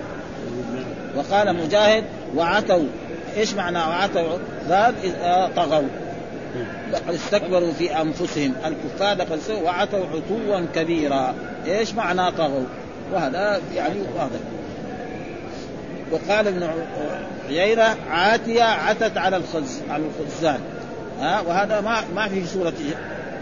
[1.16, 2.04] وقال مجاهد
[2.36, 2.84] وعتوا.
[3.36, 4.38] إيش معنى وعتوا؟
[4.68, 4.94] ذات
[5.56, 5.88] طغوا.
[6.92, 8.54] لقد استكبروا في أنفسهم.
[8.64, 11.34] الكفار لقد وعتوا عتوا كبيرا.
[11.66, 12.64] إيش معنى طغوا؟
[13.12, 14.40] وهذا يعني واضح.
[16.12, 16.68] وقال ابن
[17.48, 20.60] عيينة عاتية عتت على الخز على الخزان.
[21.20, 22.72] ها؟ وهذا ما ما في سورة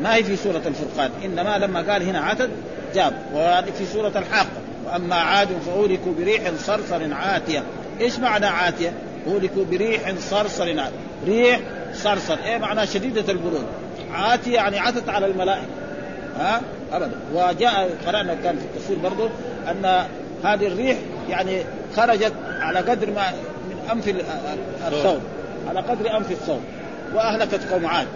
[0.03, 1.11] ما هي في سورة الفرقان.
[1.25, 2.51] إنما لما قال هنا عتت
[2.95, 3.13] جاب.
[3.35, 7.63] وهذه في سورة الحاقة وأما عاد فأهلكوا بريح صرصر عاتية.
[8.01, 8.93] إيش معنى عاتية؟
[9.27, 11.14] أهلكوا بريح صرصر عاتية.
[11.27, 11.61] ريح
[11.95, 12.39] صرصر.
[12.45, 13.67] إيه معناه شديدة البرود؟
[14.13, 15.67] عاتي يعني عتت على الملائكة.
[16.39, 16.61] ها؟
[16.93, 17.11] ابدا.
[17.35, 19.31] وجاء قرأنا كان في التفسير برضه
[19.71, 20.07] أن
[20.45, 20.97] هذه الريح
[21.29, 21.65] يعني
[21.97, 23.31] خرجت على قدر ما
[23.69, 24.09] من أنف
[24.89, 25.21] الثوب
[25.69, 26.61] على قدر أنف الثوب
[27.15, 28.07] وأهلكت قوم عاد.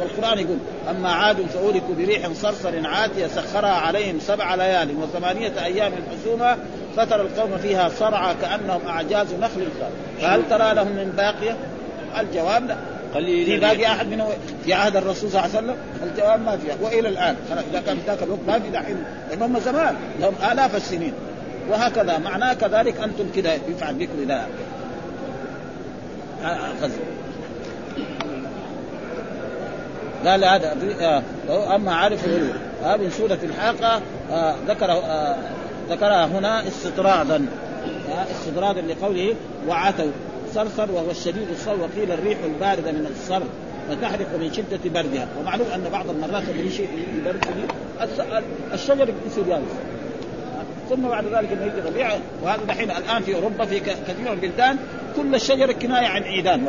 [0.00, 0.58] والقرآن يقول
[0.90, 6.58] أما عاد فاولكوا بريح صرصر عاتية سخرها عليهم سبع ليال وثمانية أيام حسوما
[6.96, 9.68] فترى القوم فيها صرعى كأنهم أعجاز نخل
[10.20, 11.56] فهل ترى لهم من باقية؟
[12.20, 12.76] الجواب لا.
[13.14, 14.28] قليل في باقي أحد منه
[14.64, 16.74] في عهد الرسول صلى الله عليه وسلم الجواب ما فيها.
[16.82, 17.36] وإلى الآن
[17.70, 21.12] إذا كان في ذاك الوقت ما في دحين لانهم زمان لهم آلاف السنين.
[21.70, 24.46] وهكذا معناه كذلك أنتم كذا يفعل بكم اذا
[26.82, 26.94] غزو.
[30.26, 30.76] قال هذا
[31.48, 32.28] آه، أما عارف
[32.84, 35.36] هذه من سورة الحاقة آه، ذكر آه،
[35.90, 37.46] ذكرها هنا استطرادا.
[38.30, 39.34] استطرادا لقوله
[39.68, 40.10] وعتوا.
[40.54, 43.42] صرصر وهو الشديد الصر وقيل الريح الباردة من الصر
[43.88, 45.28] فتحرق من شدة بردها.
[45.40, 46.80] ومعلوم أن بعض المرات الريش
[47.14, 47.44] البرد
[48.72, 49.72] الشجر يصير يابس
[50.90, 52.10] ثم بعد ذلك لما يجي ربيع.
[52.42, 54.76] وهذا دحين الآن في أوروبا في كثير من البلدان
[55.16, 56.66] كل الشجر كناية عن عيدان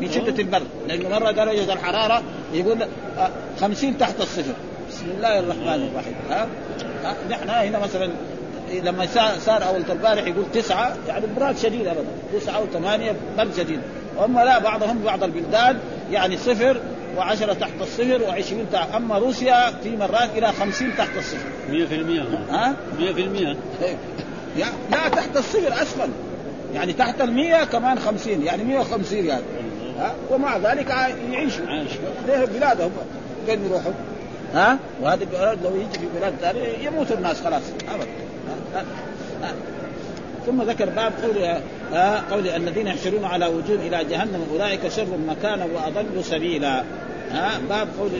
[0.00, 0.66] من شدة البرد.
[0.88, 2.78] لأنه مرة درجه الحرارة يقول
[3.60, 4.52] 50 تحت الصفر.
[4.88, 6.14] بسم الله الرحمن الرحيم.
[6.30, 6.48] ها,
[7.04, 8.10] ها؟ نحن هنا مثلا
[8.80, 9.06] لما
[9.38, 12.04] صار أول البارح يقول تسعة يعني براد شديد ابدا.
[12.40, 13.80] تسعة وثمانيه برد شديد.
[14.16, 15.78] وأما لا بعضهم بعض البلدان
[16.10, 16.80] يعني صفر
[17.16, 21.48] وعشرة تحت الصفر وعشرين تحت أما روسيا في مرات إلى خمسين تحت الصفر.
[21.70, 22.22] مية في المية.
[22.50, 23.56] ها؟ مية في المية.
[24.90, 26.08] لا تحت الصفر أسفل
[26.74, 29.42] يعني تحت المية كمان خمسين يعني مية وخمسين يعني.
[29.98, 30.90] ها؟ ومع ذلك
[31.30, 31.66] يعيشوا.
[32.26, 32.90] ليه بلادهم؟
[33.46, 33.92] فين يروحوا؟
[34.54, 37.62] ها؟ وهذه البلاد لو يجي في بلاد ثانية يموت الناس خلاص.
[37.94, 38.06] ابدا.
[40.46, 41.58] ثم ذكر باب قول
[41.94, 46.82] آه قول الذين يحشرون على وجوه إلى جهنم أولئك شر مكانا وأضل سبيلا.
[47.32, 48.10] ها باب قول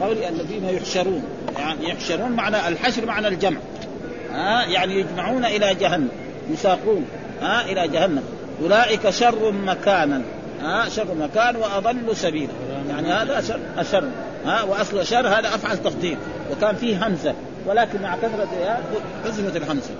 [0.00, 1.22] قول الذين يحشرون.
[1.58, 3.60] يعني يحشرون معنى الحشر معنى الجمع.
[4.32, 6.08] ها يعني يجمعون إلى جهنم
[6.50, 7.06] يساقون
[7.42, 8.22] ها إلى جهنم.
[8.62, 10.22] أولئك شر مكانا
[10.62, 12.52] ها شر مكان وأضل سبيلا.
[12.88, 14.08] يعني هذا شر الشر
[14.46, 16.16] ها وأصل شر هذا أفعل تفضيل.
[16.52, 17.34] وكان فيه همزة.
[17.66, 18.78] ولكن مع كثره
[19.24, 19.90] حذفت الهمزه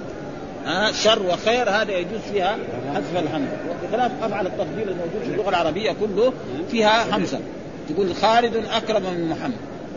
[0.66, 2.57] ها شر وخير هذا يجوز فيها
[2.94, 6.33] حذف الهمزه بخلاف أفعل التفضيل الموجود في اللغة العربية كله
[6.70, 7.40] فيها همزه
[7.88, 9.57] تقول خالد أكرم من محمد.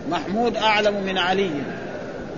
[0.09, 1.49] محمود أعلم من علي.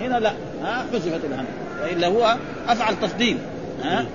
[0.02, 2.38] هنا لا ها حذفت الهمزه والا هو
[2.68, 3.38] أفعل تفضيل.
[3.84, 4.06] ها؟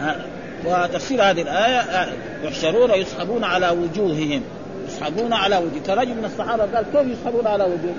[0.00, 0.16] ها
[0.64, 2.12] وتفسير هذه الآية
[2.42, 4.42] يحشرون يسحبون على وجوههم.
[4.88, 5.82] يسحبون على وجوه.
[5.86, 7.94] كرجل من الصحابة قال كيف يسحبون على وجوه؟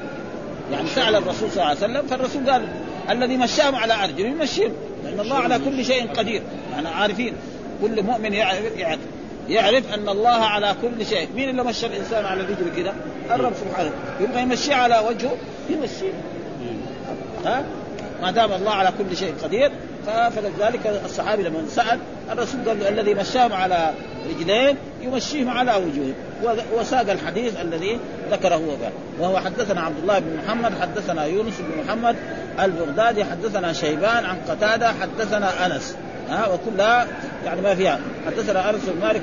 [0.72, 2.68] يعني سأل الرسول صلى الله عليه وسلم فالرسول قال
[3.10, 4.72] الذي مشاهم على أرجل يمشيهم
[5.04, 7.34] لأن الله على كل شيء قدير يعني عارفين
[7.82, 9.00] كل مؤمن يعرف, يعرف
[9.50, 12.94] يعرف أن الله على كل شيء، مين اللي مشى الإنسان على رجله كذا؟
[13.32, 15.38] الرب سبحانه، يبغى يمشيه على وجهه
[15.70, 16.14] يمشيه.
[17.46, 17.64] ها؟
[18.22, 19.72] ما دام الله على كل شيء قدير
[20.30, 22.00] فلذلك الصحابي لما سأل
[22.32, 23.94] الرسول قال الذي مشاهم على
[24.30, 26.14] رجلين يمشيهم على وجوههم.
[26.74, 28.00] وساق الحديث الذي
[28.32, 28.92] ذكره هو قال.
[29.20, 32.16] وهو حدثنا عبد الله بن محمد حدثنا يونس بن محمد
[32.60, 35.96] البغدادي حدثنا شيبان عن قتادة حدثنا أنس.
[36.30, 37.08] ها وكلها
[37.46, 38.00] يعني ما فيها.
[38.26, 39.22] حدثنا أنس بن مالك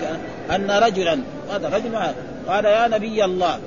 [0.51, 1.19] أن رجلا
[1.51, 1.97] هذا رجل
[2.49, 3.59] قال يا نبي الله.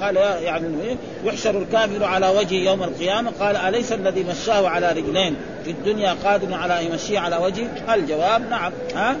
[0.00, 3.32] قال يعني يحشر الكافر على وجهه يوم القيامة.
[3.40, 8.50] قال أليس الذي مشاه على رجلين في الدنيا قادر على أن يمشيه على وجهه؟ الجواب
[8.50, 8.72] نعم.
[8.94, 9.16] ها؟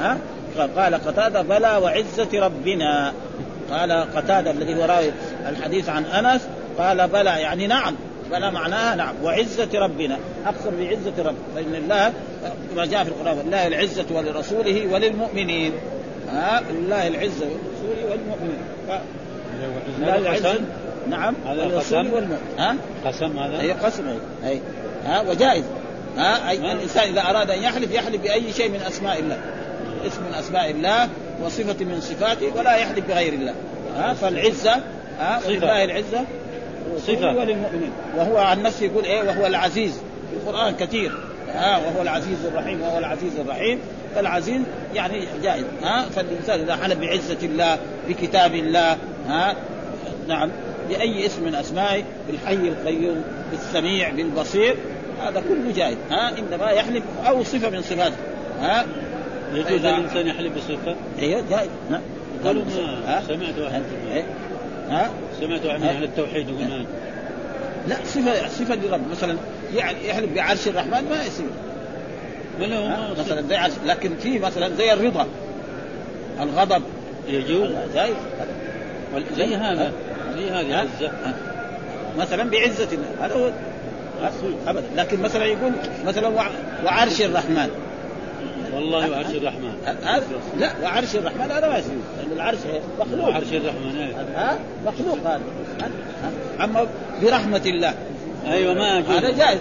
[0.00, 0.18] ها؟
[0.76, 3.12] قال قتادة بلى وعزة ربنا.
[3.70, 5.10] قال قتادة الذي هو راوي
[5.48, 6.40] الحديث عن أنس
[6.78, 7.94] قال بلى يعني نعم.
[8.30, 9.14] بلى معناها نعم.
[9.22, 10.18] وعزة ربنا.
[10.46, 12.12] أقسم بعزة رب فإن الله
[12.74, 15.72] كما جاء في القرآن لله العزة ولرسوله وللمؤمنين.
[16.32, 18.58] ها؟ لله العزة ولرسوله والمؤمنين
[19.98, 20.60] لله العزة
[21.10, 21.34] نعم.
[21.46, 24.04] هذا والمؤمن ها؟ قسم هذا؟ هي قسم.
[24.46, 24.60] أي.
[25.06, 25.64] ها وجائز.
[26.16, 29.38] ها أي الإنسان إذا أراد أن يحلف يحلف بأي شيء من أسماء الله.
[30.06, 31.08] اسم من أسماء الله
[31.42, 33.54] وصفة من صفاته ولا يحلف بغير الله.
[33.96, 34.80] ها فالعزة
[35.18, 36.24] ها ولله العزة.
[36.98, 37.36] صفة.
[37.36, 37.92] وللمؤمنين.
[38.16, 39.92] وهو عن نفسه يقول إيه وهو العزيز.
[40.30, 41.12] في القرآن كثير.
[41.52, 43.78] ها وهو العزيز الرحيم وهو العزيز الرحيم.
[44.14, 44.62] فالعزيز
[44.94, 45.64] يعني جائز.
[45.82, 48.96] ها فالإنسان إذا حلف بعزة الله بكتاب الله
[49.30, 49.56] ها؟
[50.28, 50.50] نعم.
[50.88, 54.76] باي اسم من اسمائه بالحي القيوم بالسميع بالبصير
[55.22, 58.16] هذا كله جائز ها؟ إنما يحلف أو صفة من صفاته
[58.60, 58.86] ها؟
[59.54, 61.70] يجوز الإنسان يحلف بصفة؟ أيوه جائز.
[61.90, 62.00] نعم
[62.44, 62.64] قالوا
[63.28, 63.82] سمعت واحد
[64.90, 66.86] ها؟ سمعت واحد عن التوحيد يقول
[67.88, 69.36] لا صفة صفة لرب مثلا
[69.74, 71.50] يعني يحلف بعرش الرحمن ما يصير.
[72.60, 75.26] ولا مثلا زي عرش لكن في مثلا زي الرضا
[76.40, 76.82] الغضب.
[77.28, 77.70] يجوز.
[77.94, 78.16] جايز
[79.36, 79.92] زي هذا
[80.36, 81.12] زي هذه عزة.
[82.18, 83.50] مثلا بعزة هذا هو.
[84.66, 84.86] ابدا.
[84.96, 85.72] لكن مثلا يقول
[86.06, 86.28] مثلا
[86.84, 87.70] وعرش الرحمن.
[88.74, 89.72] والله وعرش الرحمن.
[90.04, 90.22] هذا
[90.58, 93.28] لا وعرش الرحمن هذا ما يصير لأن العرش إيه؟ مخلوق.
[93.28, 94.14] وعرش الرحمن إيه.
[94.36, 95.40] ها؟ مخلوق هذا.
[96.64, 96.86] أما
[97.22, 97.94] برحمة الله.
[98.46, 98.98] أيوه ما.
[98.98, 99.58] هذا جائز.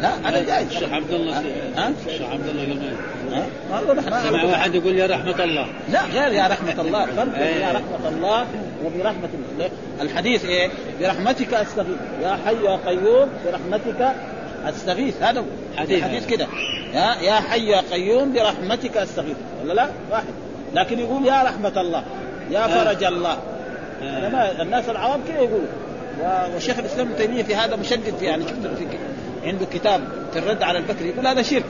[0.00, 0.66] لا هذا جائز.
[0.66, 1.42] الشيخ عبد الله
[1.76, 2.92] ها؟ الشيخ عبد الله
[3.32, 5.66] ها؟ والله نحن سمع واحد يقول يا رحمة الله.
[5.92, 7.06] لا غير يا رحمة الله.
[7.06, 7.38] فرق.
[7.38, 8.46] يا رحمة الله.
[8.84, 9.70] وبرحمة الله.
[10.00, 11.96] الحديث إيه؟ برحمتك أستغيث.
[12.22, 14.14] يا حي يا قيوم برحمتك
[14.64, 15.22] أستغيث.
[15.22, 15.44] هذا.
[15.76, 15.98] حديث.
[15.98, 16.46] الحديث كده.
[16.94, 19.36] يا يا حي يا قيوم برحمتك أستغيث.
[19.62, 20.34] ولا لا؟ واحد.
[20.74, 22.04] لكن يقول يا رحمة الله
[22.50, 22.84] يا آه.
[22.84, 23.38] فرج الله.
[24.02, 24.62] آه.
[24.62, 25.68] الناس العوام كده يقولوا.
[26.56, 28.42] وشيخ الإسلام ابن تيمية في هذا مشدد في يعني.
[28.42, 28.86] شفت في
[29.44, 30.00] عنده كتاب
[30.32, 31.64] في الرد على البكري يقول هذا شرك.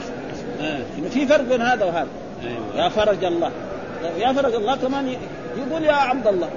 [0.99, 2.09] انه في فرق بين هذا وهذا.
[2.45, 2.85] أيوه.
[2.85, 3.51] يا فرج الله.
[4.19, 5.17] يا فرج الله كمان
[5.57, 6.49] يقول يا عبد الله.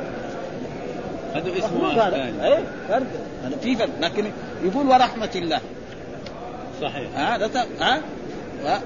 [1.36, 2.46] هذا اسمه ثاني.
[2.48, 3.08] إيه فرق
[3.44, 4.32] هذا في فرق لكن
[4.63, 5.60] يقول ورحمة الله
[6.82, 7.10] صحيح.
[7.15, 8.02] ها هذا ها؟
[8.65, 8.82] ها؟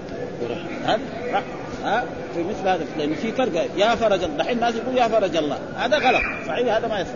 [1.83, 2.03] ها؟
[2.33, 3.67] في مثل هذا لأن في فرق.
[3.77, 6.21] يا فرج الله الحين الناس يقول يا فرج الله هذا غلط.
[6.47, 7.11] صحيح هذا ما يصح.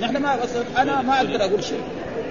[0.00, 1.82] نحن ما بس أنا ما أقدر أقول شيء.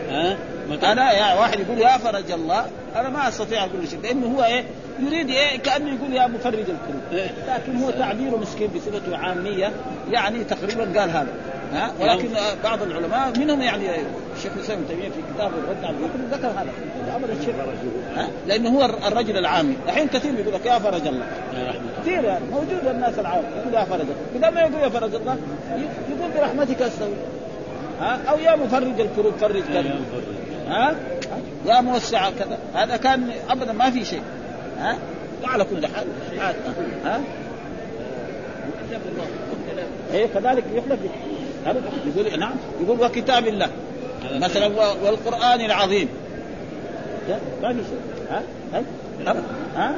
[0.09, 0.37] ها؟
[0.83, 4.63] أنا يا واحد يقول يا فرج الله أنا ما أستطيع أقول شيء لأنه هو إيه
[4.99, 7.31] يريد إيه كأنه يقول يا مفرج الكروب إيه.
[7.47, 9.71] لكن هو تعبيره مسكين بصفته عامية
[10.11, 11.27] يعني تقريبا قال هذا.
[11.73, 12.29] ها؟ ولكن
[12.63, 13.83] بعض العلماء منهم يعني
[14.37, 16.69] الشيخ الإسلام ابن تيمية في كتابه الرد على الذكر ذكر هذا.
[17.15, 17.55] ابدا الشرك.
[18.15, 21.25] ها؟ لأنه هو الرجل العامي الحين كثير بيقول لك يا فرج الله.
[22.01, 24.15] كثير يعني موجود الناس العام يقول يا فرج الله.
[24.35, 25.37] بدل ما يقول يا فرج الله
[26.09, 27.13] يقول برحمتك استوي
[27.99, 29.85] ها؟ أو يا مفرج الكروب فرج مفرج.
[30.67, 30.95] ها؟
[31.65, 32.57] يا موسع كذا.
[32.75, 34.21] هذا كان أبدا ما في شيء.
[34.79, 34.97] ها؟
[35.43, 36.07] وعلى كل حال
[36.39, 36.53] ها,
[37.05, 37.21] ها؟
[40.13, 40.99] إيه كذلك يحلف
[41.65, 42.55] يقول نعم.
[42.81, 43.69] يقول وكتاب الله.
[44.33, 44.67] مثلا
[45.03, 46.09] والقرآن العظيم.
[47.61, 47.99] ما في شيء.
[48.29, 48.41] ها؟
[48.73, 48.83] ها؟
[49.75, 49.95] ها؟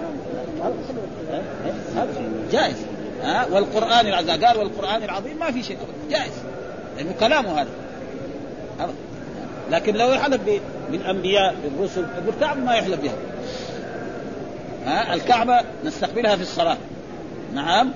[2.52, 2.76] جائز.
[3.24, 4.46] ها؟ والقرآن العظيم.
[4.46, 5.78] قال والقرآن العظيم ما في شيء.
[6.10, 6.34] جائز.
[6.98, 7.70] لأنه كلامه هذا.
[9.72, 10.42] لكن لو يحلف
[10.92, 13.16] بالأنبياء بالرسل بالكعبه ما يحلف بها.
[14.86, 16.78] ها؟ الكعبة نستقبلها في الصلاة.
[17.54, 17.92] نعم.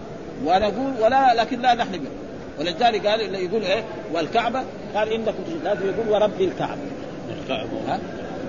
[0.46, 2.21] ونقول ولا لكن لا نحلف بها.
[2.60, 3.84] ولذلك قال يقول إيه؟
[4.14, 4.64] والكعبة.
[4.96, 5.44] قال إنكم.
[5.64, 6.82] لازم يقول ورب الكعبة.
[7.42, 7.70] الكعبة.
[7.88, 8.00] ها؟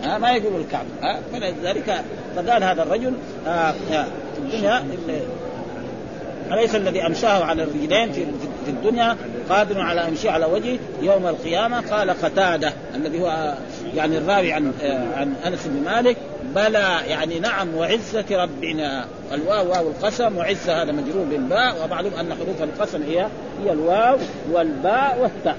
[0.02, 0.88] ها؟ ما يقول الكعبة.
[1.02, 2.04] ها؟ فلذلك
[2.36, 3.14] فقال هذا الرجل
[3.46, 3.74] آه آه
[4.34, 5.22] في الدنيا إن
[6.52, 8.24] أليس الذي أمشاه على الرجلين في
[8.64, 9.16] في الدنيا
[9.50, 11.80] قادر على أن يمشي على وجهه يوم القيامة.
[11.80, 13.54] قال قتادة الذي هو
[13.94, 14.72] يعني الراوي عن
[15.16, 16.16] عن أنس بن مالك
[16.54, 19.04] بلى يعني نعم وعزة ربنا.
[19.32, 23.26] الواو واو القسم وعزة هذا مجرور بالباء ومعلوم أن حروف القسم هي
[23.64, 24.18] هي الواو
[24.52, 25.56] والباء والتاء.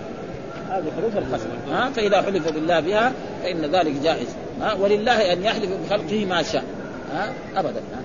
[0.70, 1.50] هذه حروف القسم.
[1.72, 3.14] ها فإذا حلف بالله بها
[3.44, 4.28] فإن ذلك جائز.
[4.62, 6.64] ها ولله أن يحلف بخلقه ما شاء.
[7.14, 7.80] ها أبدا.
[7.94, 8.02] ها.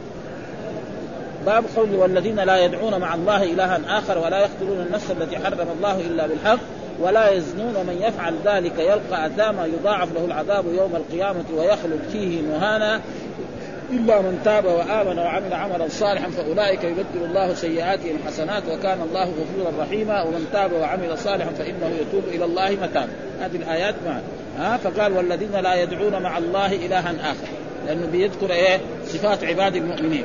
[1.46, 6.00] باب قول والذين لا يدعون مع الله إلها آخر ولا يقتلون النفس التي حرم الله
[6.00, 6.58] إلا بالحق
[7.00, 13.00] ولا يزنون ومن يفعل ذلك يلقى أثاما يضاعف له العذاب يوم القيامة ويخلد فيه مهانا
[13.90, 19.82] إلا من تاب وآمن وعمل عملا صالحا فأولئك يبدل الله سيئاتهم حسنات وكان الله غفورا
[19.82, 24.22] رحيما ومن تاب وعمل صالحا فإنه يتوب إلى الله متابا هذه الآيات معا
[24.58, 27.48] ها؟ فقال والذين لا يدعون مع الله إلها آخر.
[27.86, 30.24] لأنه بيذكر إيه؟ صفات عباد المؤمنين.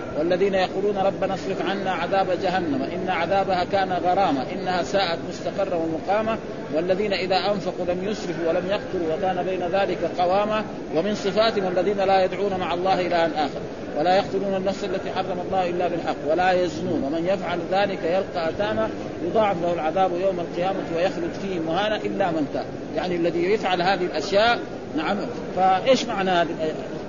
[0.19, 6.37] والذين يقولون ربنا اصرف عنا عذاب جهنم إن عذابها كان غراما إنها ساءت مستقرا ومقاما
[6.73, 10.63] والذين إذا أنفقوا لم يسرفوا ولم يقتلوا وكان بين ذلك قواما
[10.95, 13.59] ومن صفاتهم الذين لا يدعون مع الله إلها آخر.
[13.99, 17.03] ولا يقتلون النفس التي حرم الله إلا بالحق ولا يزنون.
[17.03, 18.89] ومن يفعل ذلك يلقى اثاما
[19.25, 22.65] يضاعف له العذاب يوم القيامة ويخلد فيه مهانا إلا من تاب.
[22.95, 24.59] يعني الذي يفعل هذه الأشياء
[24.97, 25.17] نعم.
[25.55, 26.47] فإيش معنى هذه؟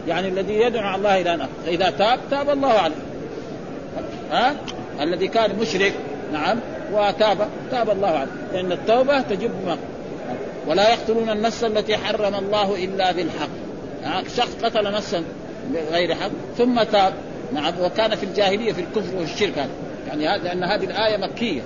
[0.09, 2.95] يعني الذي يدعو مع الله إلى اخر فاذا تاب تاب الله عليه.
[4.33, 4.55] ها؟
[5.01, 5.95] الذي كان مشرك
[6.33, 6.59] نعم
[6.93, 8.33] وتاب تاب الله عليه.
[8.53, 9.77] لأن التوبة تجب ما
[10.67, 13.49] ولا يقتلون النفس التي حرم الله إلا بالحق.
[14.05, 15.25] ها؟ شخص قتل نفسا
[15.71, 17.13] بغير حق ثم تاب.
[17.53, 19.71] نعم وكان في الجاهلية في الكفر والشرك هذا.
[20.09, 21.63] يعني هذا لأن هذه الآية مكية.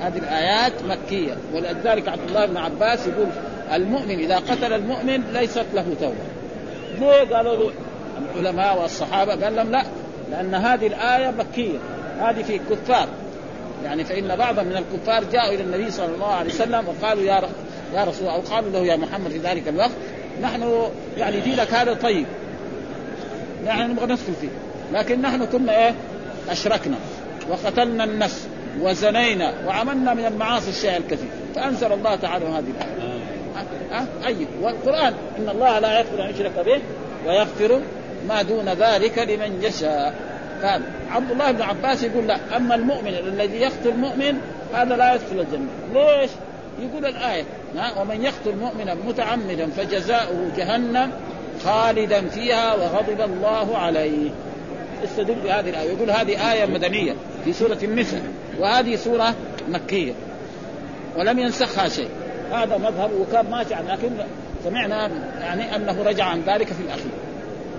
[0.00, 1.36] هذه الآيات مكية.
[1.54, 3.26] ولذلك عبد الله بن عباس يقول
[3.72, 6.29] المؤمن إذا قتل المؤمن ليست له توبة.
[6.98, 7.70] ليه قالوا له
[8.40, 9.84] العلماء والصحابة قال لهم لا
[10.30, 11.78] لأن هذه الآية مكيه
[12.20, 13.08] هذه في كفار.
[13.84, 17.42] يعني فإن بعضا من الكفار جاءوا إلى النبي صلى الله عليه وسلم وقالوا يا
[17.94, 19.90] يا رسول أو قالوا له يا محمد في ذلك الوقت
[20.42, 20.82] نحن
[21.16, 22.26] يعني دينك هذا طيب.
[23.66, 24.48] نحن نبغى ندخل فيه.
[24.92, 25.94] لكن نحن كنا إيه؟
[26.50, 26.96] أشركنا
[27.50, 28.46] وقتلنا النفس
[28.80, 31.28] وزنينا وعملنا من المعاصي الشيء الكثير.
[31.54, 33.09] فأنزل الله تعالى هذه الآية.
[33.92, 36.80] أه؟ أي والقرآن إن الله لا يغفر أن يشرك به
[37.26, 37.80] ويغفر
[38.28, 40.14] ما دون ذلك لمن يشاء.
[40.62, 44.38] فعبد الله بن عباس يقول لا أما المؤمن الذي يقتل مؤمن
[44.74, 45.68] هذا لا يدخل الجنة.
[45.94, 46.30] ليش؟
[46.82, 47.44] يقول الآية
[48.00, 51.12] ومن يقتل مؤمنا متعمدا فجزاؤه جهنم
[51.64, 54.30] خالدا فيها وغضب الله عليه.
[55.04, 55.90] استدل بهذه الآية.
[55.90, 57.14] يقول هذه آية مدنية
[57.44, 58.22] في سورة النساء
[58.58, 59.34] وهذه سورة
[59.68, 60.12] مكية
[61.16, 62.08] ولم ينسخها شيء.
[62.52, 64.10] هذا مذهب وكان ماشي عن لكن
[64.64, 67.10] سمعنا يعني أنه رجع عن ذلك في الأخير.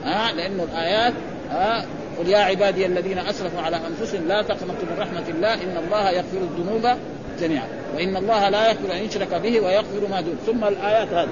[0.03, 1.13] ها لأنه الآيات
[1.51, 1.85] ها
[2.19, 6.37] قل يا عبادي الذين أسرفوا على أنفسهم لا تقنطوا من رحمة الله إن الله يغفر
[6.37, 6.97] الذنوب
[7.39, 10.37] جميعا وإن الله لا يغفر أن يشرك به ويغفر ما دون.
[10.45, 11.29] ثم الآيات هذه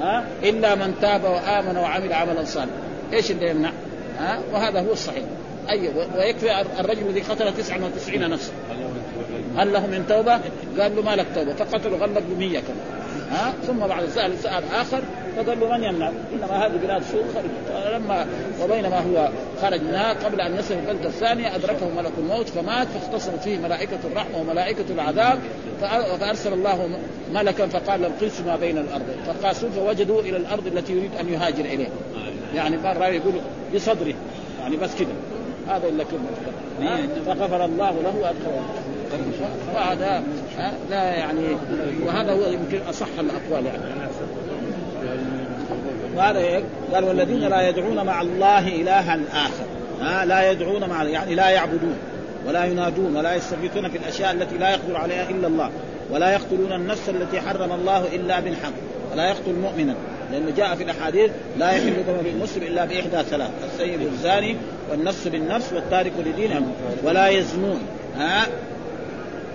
[0.00, 2.76] ها إلا من تاب وآمن وعمل عملا صالحا.
[3.12, 3.70] إيش اللي يمنع؟
[4.18, 5.24] ها وهذا هو الصحيح.
[5.70, 8.52] أي ويكفي الرجل الذي قتل 99 نفسا.
[9.56, 10.40] هل له من توبة؟
[10.82, 11.54] قال له ما لك توبة.
[11.54, 13.02] فقتلوا غلق ب 100 كمان.
[13.30, 15.02] ها؟ ثم بعد سأل سأل آخر
[15.36, 18.26] فقال له من يمنع؟ إنما هذه بلاد سوء خرج فلما
[18.62, 19.28] وبينما هو
[19.62, 24.38] خرج منها قبل أن يصل البلدة الثانية أدركه ملك الموت فمات فاختصمت فيه ملائكة الرحمة
[24.40, 25.38] وملائكة العذاب
[26.20, 26.98] فأرسل الله
[27.32, 29.06] ملكا فقال لهم قيسوا ما بين الأرض.
[29.26, 31.90] فقاسوا فوجدوا إلى الأرض التي يريد أن يهاجر إليها.
[32.54, 33.34] يعني مرة يقول
[33.74, 34.14] بصدره.
[34.60, 35.12] يعني بس كده.
[35.68, 37.08] هذا إلا كلمة.
[37.26, 38.62] فغفر الله له وأدخله
[39.74, 40.22] وهذا
[40.90, 41.56] لا يعني
[42.06, 43.82] وهذا هو يمكن أصح الأقوال يعني.
[46.16, 46.62] وهذا
[46.94, 49.64] قال والذين لا يدعون مع الله إلها آخر.
[50.00, 51.96] ها؟ لا يدعون مع يعني لا يعبدون
[52.46, 55.70] ولا ينادون ولا يستغيثون في الأشياء التي لا يقدر عليها إلا الله
[56.10, 58.72] ولا يقتلون النفس التي حرم الله إلا بالحق
[59.12, 59.94] ولا يقتل مؤمنا
[60.32, 64.56] لأنه جاء في الأحاديث لا يحل دم المسلم إلا باحدى ثلاث السيد الزاني
[64.90, 66.66] والنفس بالنفس والتارك لدينه
[67.04, 67.80] ولا يزنون.
[68.16, 68.46] ها؟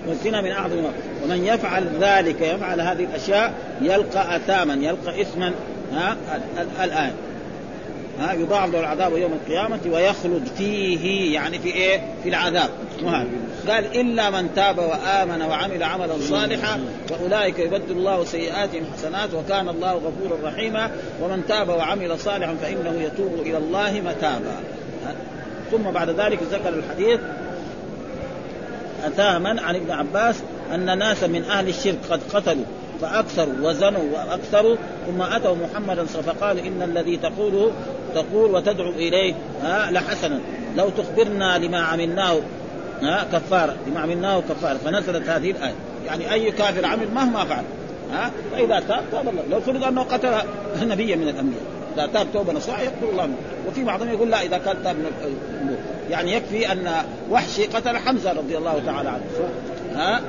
[0.07, 0.83] والزنا من أعظم
[1.23, 5.53] ومن يفعل ذلك يفعل هذه الأشياء يلقى أثاما يلقى إثما
[5.93, 6.17] ها
[6.83, 7.11] الآن.
[8.19, 12.69] ها يضاعف له العذاب يوم القيامة ويخلد فيه يعني في إيه؟ في العذاب.
[13.67, 16.79] قال إلا من تاب وآمن وعمل عملا صالحا
[17.09, 20.91] فأولئك يبدل الله سيئاتهم حسنات وكان الله غفورا رحيما.
[21.21, 24.55] ومن تاب وعمل صالحا فإنه يتوب إلى الله متابا.
[25.71, 27.19] ثم بعد ذلك ذكر الحديث
[29.07, 30.35] أتاما عن ابن عباس
[30.73, 32.65] أن ناسا من أهل الشرك قد قتلوا
[33.01, 34.75] فأكثروا وزنوا وأكثروا
[35.07, 37.71] ثم أتوا محمدا فقال إن الذي تقوله
[38.15, 39.33] تقول وتدعو إليه
[39.63, 40.39] ها لحسنا.
[40.77, 42.39] لو تخبرنا لما عملناه
[43.01, 44.77] ها كفارة لما عملناه كفارة.
[44.77, 45.75] فنزلت هذه الآية.
[46.05, 47.63] يعني أي كافر عمل مهما فعل
[48.11, 49.43] ها فإذا تاب تاب الله.
[49.51, 50.31] لو فرض أنه قتل
[50.81, 51.61] نبيا من الأنبياء
[51.95, 53.25] إذا تاب توبة نصوح يقتل الله.
[53.25, 53.37] منه
[53.67, 55.77] وفي بعضهم يقول لا إذا كان تاب من الأمور.
[56.09, 56.91] يعني يكفي أن
[57.31, 59.23] وحشي قتل حمزة رضي الله تعالى عنه.
[59.95, 60.21] ها؟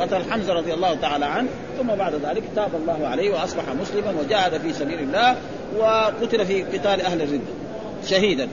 [0.00, 1.48] قتل حمزة رضي الله تعالى عنه
[1.78, 5.36] ثم بعد ذلك تاب الله عليه وأصبح مسلما وجاهد في سبيل الله
[5.78, 7.52] وقتل في قتال أهل الرده
[8.06, 8.48] شهيدا.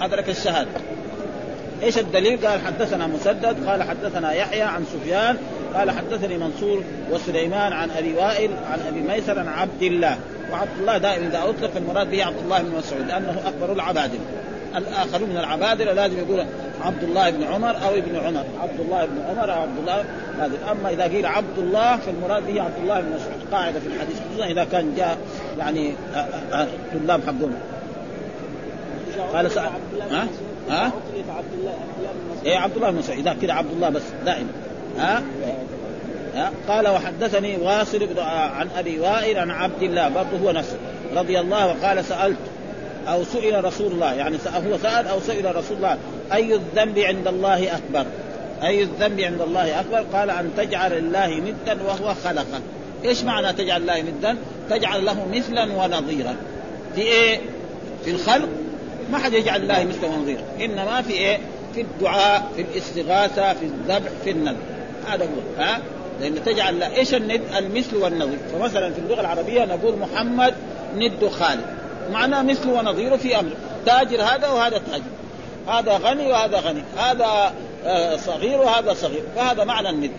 [0.00, 0.70] أدرك الشهادة.
[1.82, 5.36] إيش الدليل؟ قال حدثنا مسدد قال حدثنا يحيى عن سفيان
[5.74, 10.18] قال حدثني منصور وسليمان عن أبي وائل عن أبي ميسر عن عبد الله.
[10.52, 14.20] وعبد الله دائما إذا أطلق المراد به عبد الله بن مسعود لأنه أكبر العبادله
[14.76, 16.44] الآخرون من العبادلة لازم يقول
[16.84, 18.44] عبد الله بن عمر أو ابن عمر.
[18.62, 20.04] عبد الله بن عمر أو عبد الله
[20.38, 23.52] هذا أما إذا قيل عبد الله فالمراد به عبد الله بن مسعود.
[23.52, 25.18] قاعدة في الحديث خصوصا إذا كان جاء
[25.58, 25.92] يعني
[26.92, 27.54] طلاب حقهم.
[29.34, 29.70] قال سأل
[30.10, 30.26] ها؟
[30.70, 30.92] ها؟
[32.44, 33.18] إيه عبد الله بن مسعود.
[33.18, 34.48] إذا كده عبد الله بس دائما.
[34.98, 35.22] ها؟
[36.34, 40.76] ها؟ قال وحدثني واصل بن عن أبي وائل عن عبد الله برضه هو نفسه.
[41.16, 42.36] رضي الله وقال سألت
[43.08, 45.98] أو سئل رسول الله يعني هو سأل أو سئل رسول الله
[46.32, 48.06] أي الذنب عند الله أكبر؟
[48.62, 52.62] أي الذنب عند الله أكبر؟ قال أن تجعل الله ندا وهو خلقك
[53.04, 54.36] إيش معنى تجعل الله ندا
[54.70, 56.36] تجعل له مثلا ونظيرا.
[56.94, 57.40] في إيه؟
[58.04, 58.48] في الخلق.
[59.12, 60.42] ما حد يجعل الله مثلا ونظيرا.
[60.60, 61.38] إنما في إيه؟
[61.74, 64.56] في الدعاء في الاستغاثة في الذبح في النذر.
[65.06, 65.62] هذا هو.
[65.62, 65.80] ها؟
[66.20, 68.38] لأن تجعل إيش الند؟ المثل والنظير.
[68.52, 70.54] فمثلا في اللغة العربية نقول محمد
[70.96, 73.50] ند خالد معناه مثله ونظيره في أمر.
[73.86, 75.04] تاجر هذا وهذا تاجر.
[75.68, 76.82] هذا غني وهذا غني.
[76.96, 79.22] هذا آه، صغير وهذا صغير.
[79.36, 80.10] فهذا معنى الند.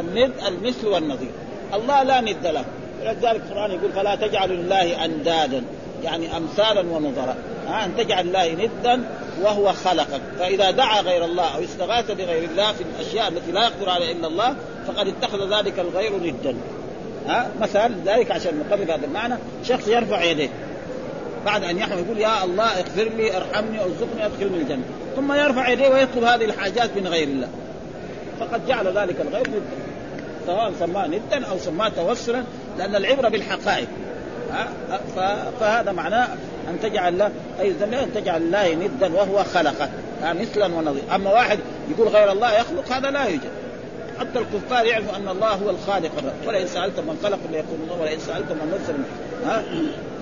[0.00, 1.30] الند المثل والنظير.
[1.74, 2.64] الله لا ند له.
[3.00, 5.62] ولذلك القرآن يقول فلا تجعلوا لله أندادا.
[6.04, 7.36] يعني أمثالا ونظراء.
[7.68, 9.04] أن تجعل الله ندا
[9.42, 10.20] وهو خلقك.
[10.38, 14.26] فإذا دعا غير الله أو استغاث بغير الله في الأشياء التي لا يقدر عليها إلا
[14.26, 16.56] الله فقد اتخذ ذلك الغير ندا.
[17.26, 19.34] ها مثلا ذلك عشان نقرب هذا المعنى.
[19.64, 20.48] شخص يرفع يديه.
[21.44, 24.84] بعد أن يحمد يقول يا الله اغفر لي ارحمني ارزقني أدخلني الجنة.
[25.16, 27.48] ثم يرفع يديه ويطلب هذه الحاجات من غير الله.
[28.40, 29.60] فقد جعل ذلك الغير ندا
[30.46, 32.44] سواء سماه ندا أو سماه توسلا
[32.78, 33.88] لأن العبرة بالحقائق.
[35.60, 36.28] فهذا معناه
[36.68, 37.30] أن تجعل له
[37.60, 39.88] أي أن تجعل الله ندا وهو خلقه.
[40.22, 41.02] مثلا ونظير.
[41.14, 41.58] أما واحد
[41.90, 43.50] يقول غير الله يخلق هذا لا يوجد.
[44.20, 46.10] حتى الكفار يعرفوا أن الله هو الخالق
[46.46, 48.94] ولئن سالت من خلق ليقول الله ولئن سالت من نزل
[49.46, 49.62] ها؟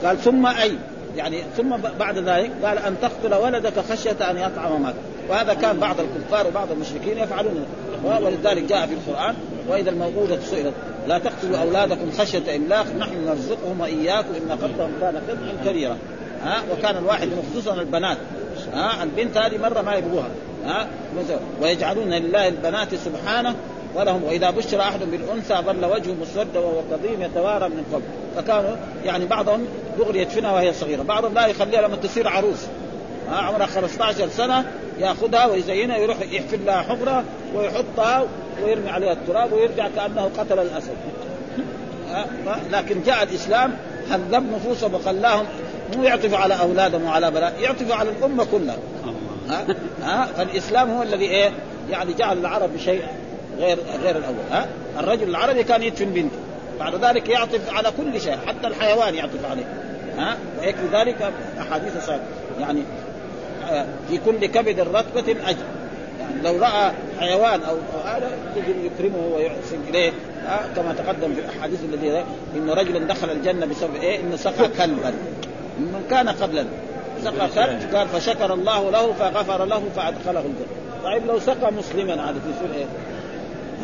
[0.04, 0.72] قال ثم أي؟
[1.16, 4.94] يعني ثم بعد ذلك قال أن تقتل ولدك خشية أن يطعم ماك
[5.28, 7.64] وهذا كان بعض الكفار وبعض المشركين يفعلون.
[8.04, 9.34] ولذلك جاء في القرآن
[9.68, 10.74] وإذا الموءودة سئلت
[11.08, 15.96] لا تقتلوا أولادكم خشية إملاق نحن نرزقهم وإياكم إن قتلهم كان قطعا كبيرا.
[16.42, 18.16] ها وكان الواحد خصوصا البنات
[18.72, 20.28] ها البنت هذه مرة ما يبغوها.
[20.64, 20.86] ها
[21.62, 23.54] ويجعلون لله البنات سبحانه
[23.94, 28.02] ولهم وإذا بشر أحد بالأنثى ظل وجهه مسودا وهو كظيم يتوارى من قبل.
[28.36, 29.66] فكانوا يعني بعضهم
[29.98, 31.02] دغري يدفنها وهي صغيرة.
[31.02, 32.66] بعضهم لا يخليها لما تصير عروس.
[33.30, 34.64] ها عمرها 15 سنة
[34.98, 37.24] يأخذها ويزينها يروح يحفر لها حفرة
[37.54, 38.24] ويحطها
[38.64, 40.96] ويرمي عليها التراب ويرجع كأنه قتل الأسد.
[42.72, 43.76] لكن جاء الإسلام
[44.10, 45.46] هذب نفوسهم وخلاهم
[45.96, 48.76] مو يعطفوا على أولادهم وعلى بنات يعطفوا على الأمة كلها.
[49.48, 49.66] ها
[50.02, 51.50] ها فالإسلام هو الذي إيه
[51.90, 53.02] يعني جعل العرب شيء
[53.58, 56.38] غير غير الأول ها؟ الرجل العربي كان يدفن بنته.
[56.80, 59.64] بعد ذلك يعطف على كل شيء حتى الحيوان يعطف عليه
[60.18, 62.22] ها؟ ويكفي ذلك أحاديث صحيحه
[62.60, 62.82] يعني
[63.70, 65.64] آه، في كل كبد رتبة أجر
[66.20, 70.12] يعني لو رأى حيوان أو هذا يكرمه ويحسن إليه
[70.76, 72.24] كما تقدم في الأحاديث الذي
[72.56, 75.12] إن رجلا دخل الجنة بسبب إيه؟ إنه سقى كلبا.
[75.78, 76.64] من كان قبلا.
[77.24, 81.02] سقى كلب قال فشكر الله له فغفر له فأدخله الجنة.
[81.04, 82.86] طيب لو سقى مسلما هذا في سورة إيه؟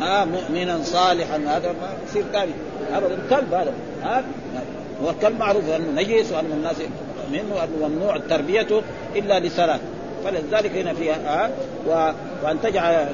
[0.01, 2.51] ها مؤمنا صالحا هذا ما يصير ثاني.
[2.93, 3.73] ابدا الكلب هذا.
[4.03, 4.23] ها؟
[5.03, 6.75] هو الكلب معروف انه نجس وانه الناس
[7.31, 8.81] منه انه ممنوع تربيته
[9.15, 9.81] إلا لثلاث
[10.25, 11.49] فلذلك هنا فيها آه
[11.87, 12.11] و...
[12.43, 13.07] وأن تجعل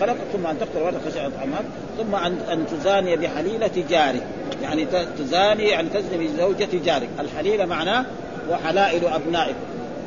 [0.00, 1.64] خلق ثم أن تقتل ولد خشيه طعامات
[1.98, 4.22] ثم أن أن تزاني بحليلة جارك.
[4.62, 4.86] يعني
[5.18, 7.08] تزاني يعني تزني بزوجة جارك.
[7.20, 8.04] الحليلة معناه
[8.50, 9.54] وحلائل أبنائك.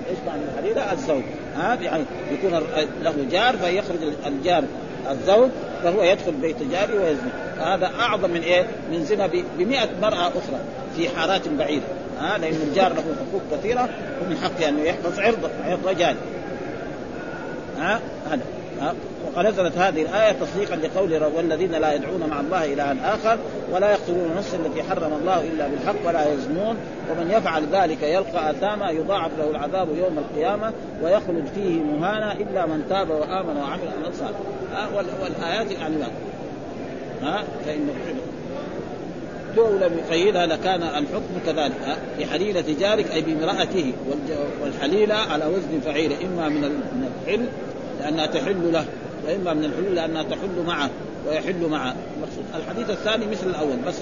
[0.09, 1.23] إيش معنى الحليلة؟ الزوج.
[1.57, 2.61] ها؟ يعني يكون
[3.01, 3.97] له جار فيخرج
[4.27, 4.63] الجار.
[5.11, 5.49] الزوج
[5.83, 7.31] فهو يدخل بيت جاري ويزني.
[7.59, 10.59] هذا أعظم من إيه؟ من زنا ب 100 مرأة أخرى
[10.95, 11.85] في حارات بعيدة.
[12.19, 13.89] ها؟ لأن الجار له حقوق كثيرة
[14.21, 16.17] ومن حقه انه يحفظ عرضه عرض جاري.
[17.79, 17.99] ها؟
[18.31, 18.41] هذا.
[18.81, 18.93] ها
[19.27, 23.37] وقد نزلت هذه الآية تصديقا لقول والذين لا يدعون مع الله إلها آخر
[23.71, 26.77] ولا يقتلون النفس التي حرم الله إلا بالحق ولا يزنون
[27.11, 30.73] ومن يفعل ذلك يلقى أثاما يضاعف له العذاب يوم القيامة
[31.03, 34.89] ويخلد فيه مهانا إلا من تاب وآمن وعمل عملا صالحا.
[35.23, 35.95] والآيات يعني
[37.21, 37.89] ها فإن
[39.57, 41.97] لو لم يقيدها لكان الحكم كذلك.
[42.17, 43.93] في حليلة جارك أي بامرأته
[44.61, 46.63] والحليلة على وزن فعيلة إما من
[47.27, 47.45] الحل
[47.99, 48.85] لأنها تحل له
[49.27, 50.89] وإما من الحلول لأنها تحل معه
[51.27, 51.95] ويحل معه.
[52.17, 53.95] المقصود الحديث الثاني مثل الأول بس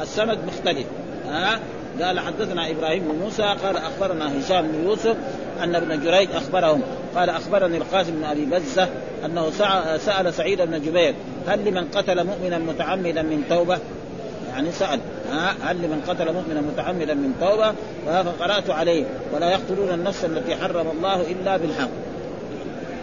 [0.00, 0.86] السند مختلف.
[1.28, 1.60] ها
[2.02, 5.16] قال حدثنا إبراهيم بن موسى قال أخبرنا هشام بن يوسف
[5.62, 6.82] أن ابن جريج أخبرهم.
[7.16, 8.88] قال أخبرني القاسم بن أبي بزة
[9.24, 9.50] أنه
[9.98, 11.14] سأل سعيد بن جبير
[11.46, 13.78] هل لمن قتل مؤمنا متعمدا من توبة؟
[14.52, 15.00] يعني سأل
[15.32, 17.74] ها هل لمن قتل مؤمنا متعمدا من توبة؟
[18.22, 19.04] فقرات عليه.
[19.34, 21.88] ولا يقتلون النفس التي حرم الله إلا بالحق.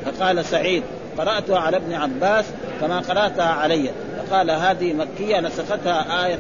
[0.06, 0.84] فقال سعيد
[1.18, 2.46] قرأتها على ابن عباس
[2.82, 6.40] كما قرأتها علي فقال هذه مكية نسختها آية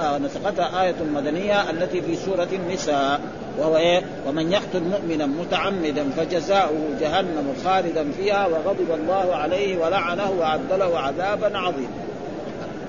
[0.00, 3.20] آه، نسختها آية مدنية التي في سورة النساء
[3.58, 10.72] وهو إيه؟ ومن يقتل مؤمنا متعمدا فجزاؤه جهنم خالدا فيها وغضب الله عليه ولعنه وأعد
[10.72, 11.88] له عذابا عظيما.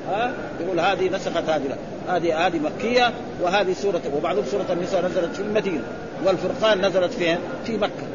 [0.09, 0.31] ها
[0.61, 5.83] يقول هذه نسخت هذه هذه هذه مكية وهذه سورة وبعضهم سورة النساء نزلت في المدينة
[6.25, 8.10] والفرقان نزلت فين؟ في مكة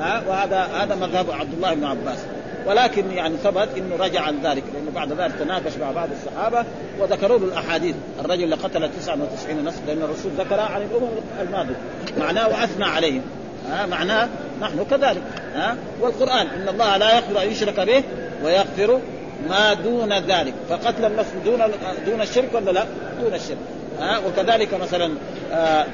[0.00, 2.18] ها وهذا هذا مذهب عبد الله بن عباس.
[2.66, 6.64] ولكن يعني ثبت إنه رجع عن ذلك لأنه بعد ذلك تناقش مع بعض الصحابة
[7.00, 7.94] وذكروا له الأحاديث.
[8.24, 11.08] الرجل اللي قتل 99 نفس لأن الرسول ذكرها عن الأمم
[11.40, 11.76] الماضية.
[12.18, 13.22] معناه وأثنى عليهم.
[13.70, 14.28] ها معناه
[14.60, 15.22] نحن كذلك.
[15.54, 18.02] ها والقرآن إن الله لا يغفر أن يشرك به
[18.44, 19.00] ويغفر
[19.48, 20.54] ما دون ذلك.
[20.68, 21.62] فقتل النفس دون
[22.06, 22.84] دون الشرك ولا لا؟
[23.20, 23.58] دون الشرك.
[24.00, 25.14] ها وكذلك مثلا
[25.52, 25.86] آه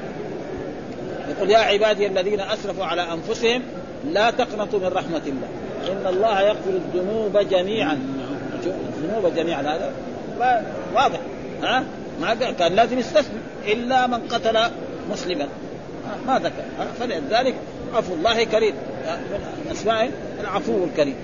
[1.29, 3.61] يقول يا عبادي الذين أسرفوا على أنفسهم
[4.05, 5.47] لا تقنطوا من رحمة الله.
[5.91, 7.99] إن الله يغفر الذنوب جميعا.
[8.65, 9.93] الذنوب جميعا هذا
[10.95, 11.19] واضح.
[11.63, 11.83] ها؟
[12.21, 14.59] ما كان لازم يستثني إلا من قتل
[15.11, 15.47] مسلما.
[16.27, 16.63] ما ذكر.
[16.99, 17.55] فلذلك
[17.93, 18.73] عفو الله كريم
[19.65, 20.09] من أسمائه
[20.41, 21.15] العفو الكريم.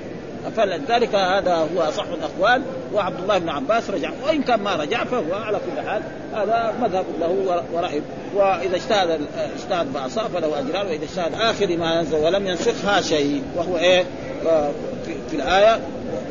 [0.56, 2.62] فلذلك هذا هو أصح الأقوال
[2.94, 4.12] وعبد الله بن عباس رجع.
[4.26, 6.02] وإن كان ما رجع فهو على كل حال
[6.34, 8.02] هذا مذهب له وراي
[8.36, 9.22] وإذا اجتهد
[9.56, 14.04] اجتهد فاصاب فله اجران وإذا اجتهد آخر ما نزل ولم ينسخها شيء وهو إيه؟
[15.30, 15.80] في, الآية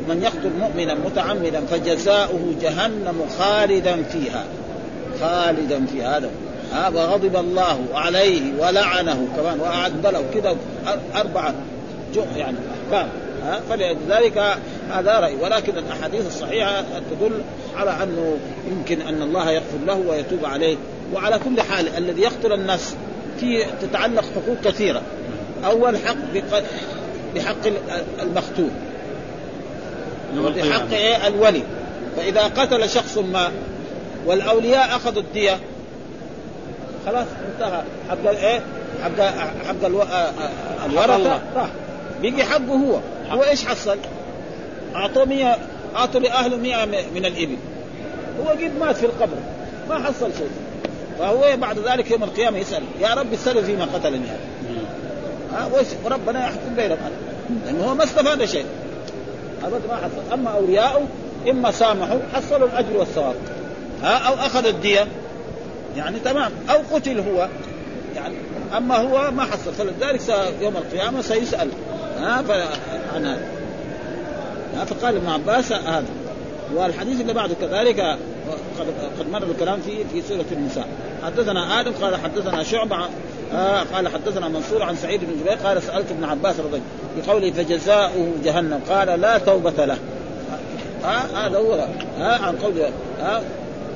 [0.09, 4.43] من يقتل مؤمنا متعمدا فجزاؤه جهنم خالدا فيها.
[5.21, 6.29] خالدا في هذا
[6.73, 10.55] ها وغضب الله عليه ولعنه كمان وأعد له كذا
[11.15, 11.53] أربعة
[12.35, 12.57] يعني.
[12.85, 13.26] احكام ها
[13.69, 14.57] فلذلك
[14.91, 15.35] هذا رأي.
[15.35, 17.41] ولكن الأحاديث الصحيحة تدل
[17.75, 18.37] على أنه
[18.71, 20.77] يمكن أن الله يغفر له ويتوب عليه.
[21.13, 22.95] وعلى كل حال الذي يقتل النفس
[23.39, 25.01] في تتعلق حقوق كثيرة.
[25.65, 26.15] أول حق
[27.35, 27.67] بحق
[28.21, 28.69] المقتول.
[30.37, 31.63] وبحق إيه؟ الولي.
[32.17, 33.51] فإذا قتل شخص ما
[34.25, 35.59] والأولياء أخذوا الدية.
[37.05, 37.83] خلاص انتهى.
[38.09, 38.61] حق إيه؟
[39.03, 39.21] حق
[39.67, 40.03] حق ألو...
[40.85, 41.41] الورثة.
[41.55, 41.69] راح.
[42.21, 42.99] بيجي حقه هو.
[43.29, 43.97] هو إيش حصل؟
[44.95, 45.57] أعطوه 100
[45.95, 47.57] أعطوا لأهله 100 من الإبل.
[48.39, 49.37] هو قد مات في القبر
[49.89, 50.49] ما حصل شيء.
[51.19, 54.27] فهو بعد ذلك يوم القيامة يسأل يا رب اساله فيما قتلني.
[55.53, 56.97] هذا وربنا يحكم بينهم
[57.65, 58.65] لأنه هو ما استفاد شيء.
[59.63, 60.33] ابدا ما حصل.
[60.33, 61.07] أما أولياءه
[61.49, 63.35] إما سامحوا حصلوا الأجر والثواب.
[64.03, 65.07] ها أو اخذ الدية.
[65.97, 66.51] يعني تمام.
[66.69, 67.47] أو قتل هو.
[68.15, 68.35] يعني
[68.77, 69.73] أما هو ما حصل.
[69.73, 70.21] فلذلك
[70.61, 71.69] يوم القيامة سيسأل.
[72.17, 72.41] ها
[74.85, 76.05] فقال ابن عباس هذا.
[76.75, 78.17] والحديث اللي بعده كذلك
[79.19, 80.87] قد مر الكلام فيه في سورة النساء.
[81.25, 82.97] حدثنا آدم قال حدثنا شعبة
[83.53, 86.81] آه قال حدثنا منصور عن سعيد بن جبير قال سألت ابن عباس رضي الله
[87.17, 89.97] بقوله فجزاؤه جهنم قال لا توبة له.
[91.05, 91.87] آه هذا هو
[92.19, 92.81] آه عن قول
[93.21, 93.41] آه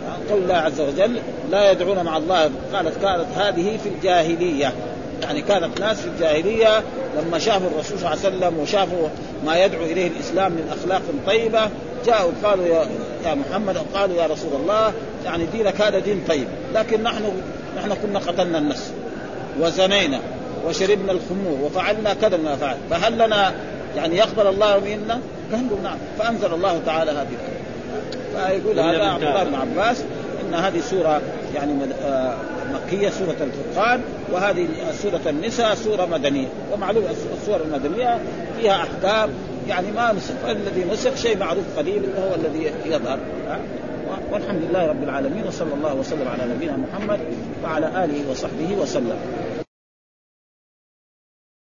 [0.09, 1.19] عن قول الله عز وجل
[1.51, 4.74] لا يدعون مع الله قالت كانت هذه في الجاهلية.
[5.22, 6.84] يعني كانت ناس في الجاهلية
[7.17, 9.07] لما شافوا الرسول صلى الله عليه وسلم وشافوا
[9.45, 11.69] ما يدعو إليه الإسلام من أخلاق طيبة
[12.05, 12.86] جاءوا قالوا يا
[13.26, 14.93] يا محمد قالوا يا رسول الله
[15.26, 16.47] يعني دينك هذا دين طيب.
[16.76, 17.24] لكن نحن
[17.78, 18.91] نحن كنا قتلنا النفس
[19.59, 20.19] وزنينا
[20.67, 22.78] وشربنا الخمور وفعلنا كذا ما فعل.
[22.89, 23.53] فهل لنا
[23.95, 25.19] يعني يقبل الله منا؟
[25.51, 25.97] قالوا نعم.
[26.19, 27.38] فأنزل الله تعالى هذه
[28.36, 30.03] فيقول هذا عبد الله بن عباس
[30.41, 31.22] إن هذه سورة
[31.55, 31.74] يعني
[32.74, 34.01] مكيه سورة الفرقان
[34.32, 34.67] وهذه
[35.03, 36.47] سورة النساء سورة مدنية.
[36.74, 37.03] ومعلوم
[37.41, 38.19] السور المدنية
[38.59, 39.30] فيها أحكام
[39.67, 43.19] يعني ما نسخ الذي نسخ شيء معروف قليل وهو الذي يظهر.
[44.32, 47.19] والحمد لله رب العالمين وصلى الله وسلم على نبينا محمد
[47.63, 49.17] وعلى آله وصحبه وسلم.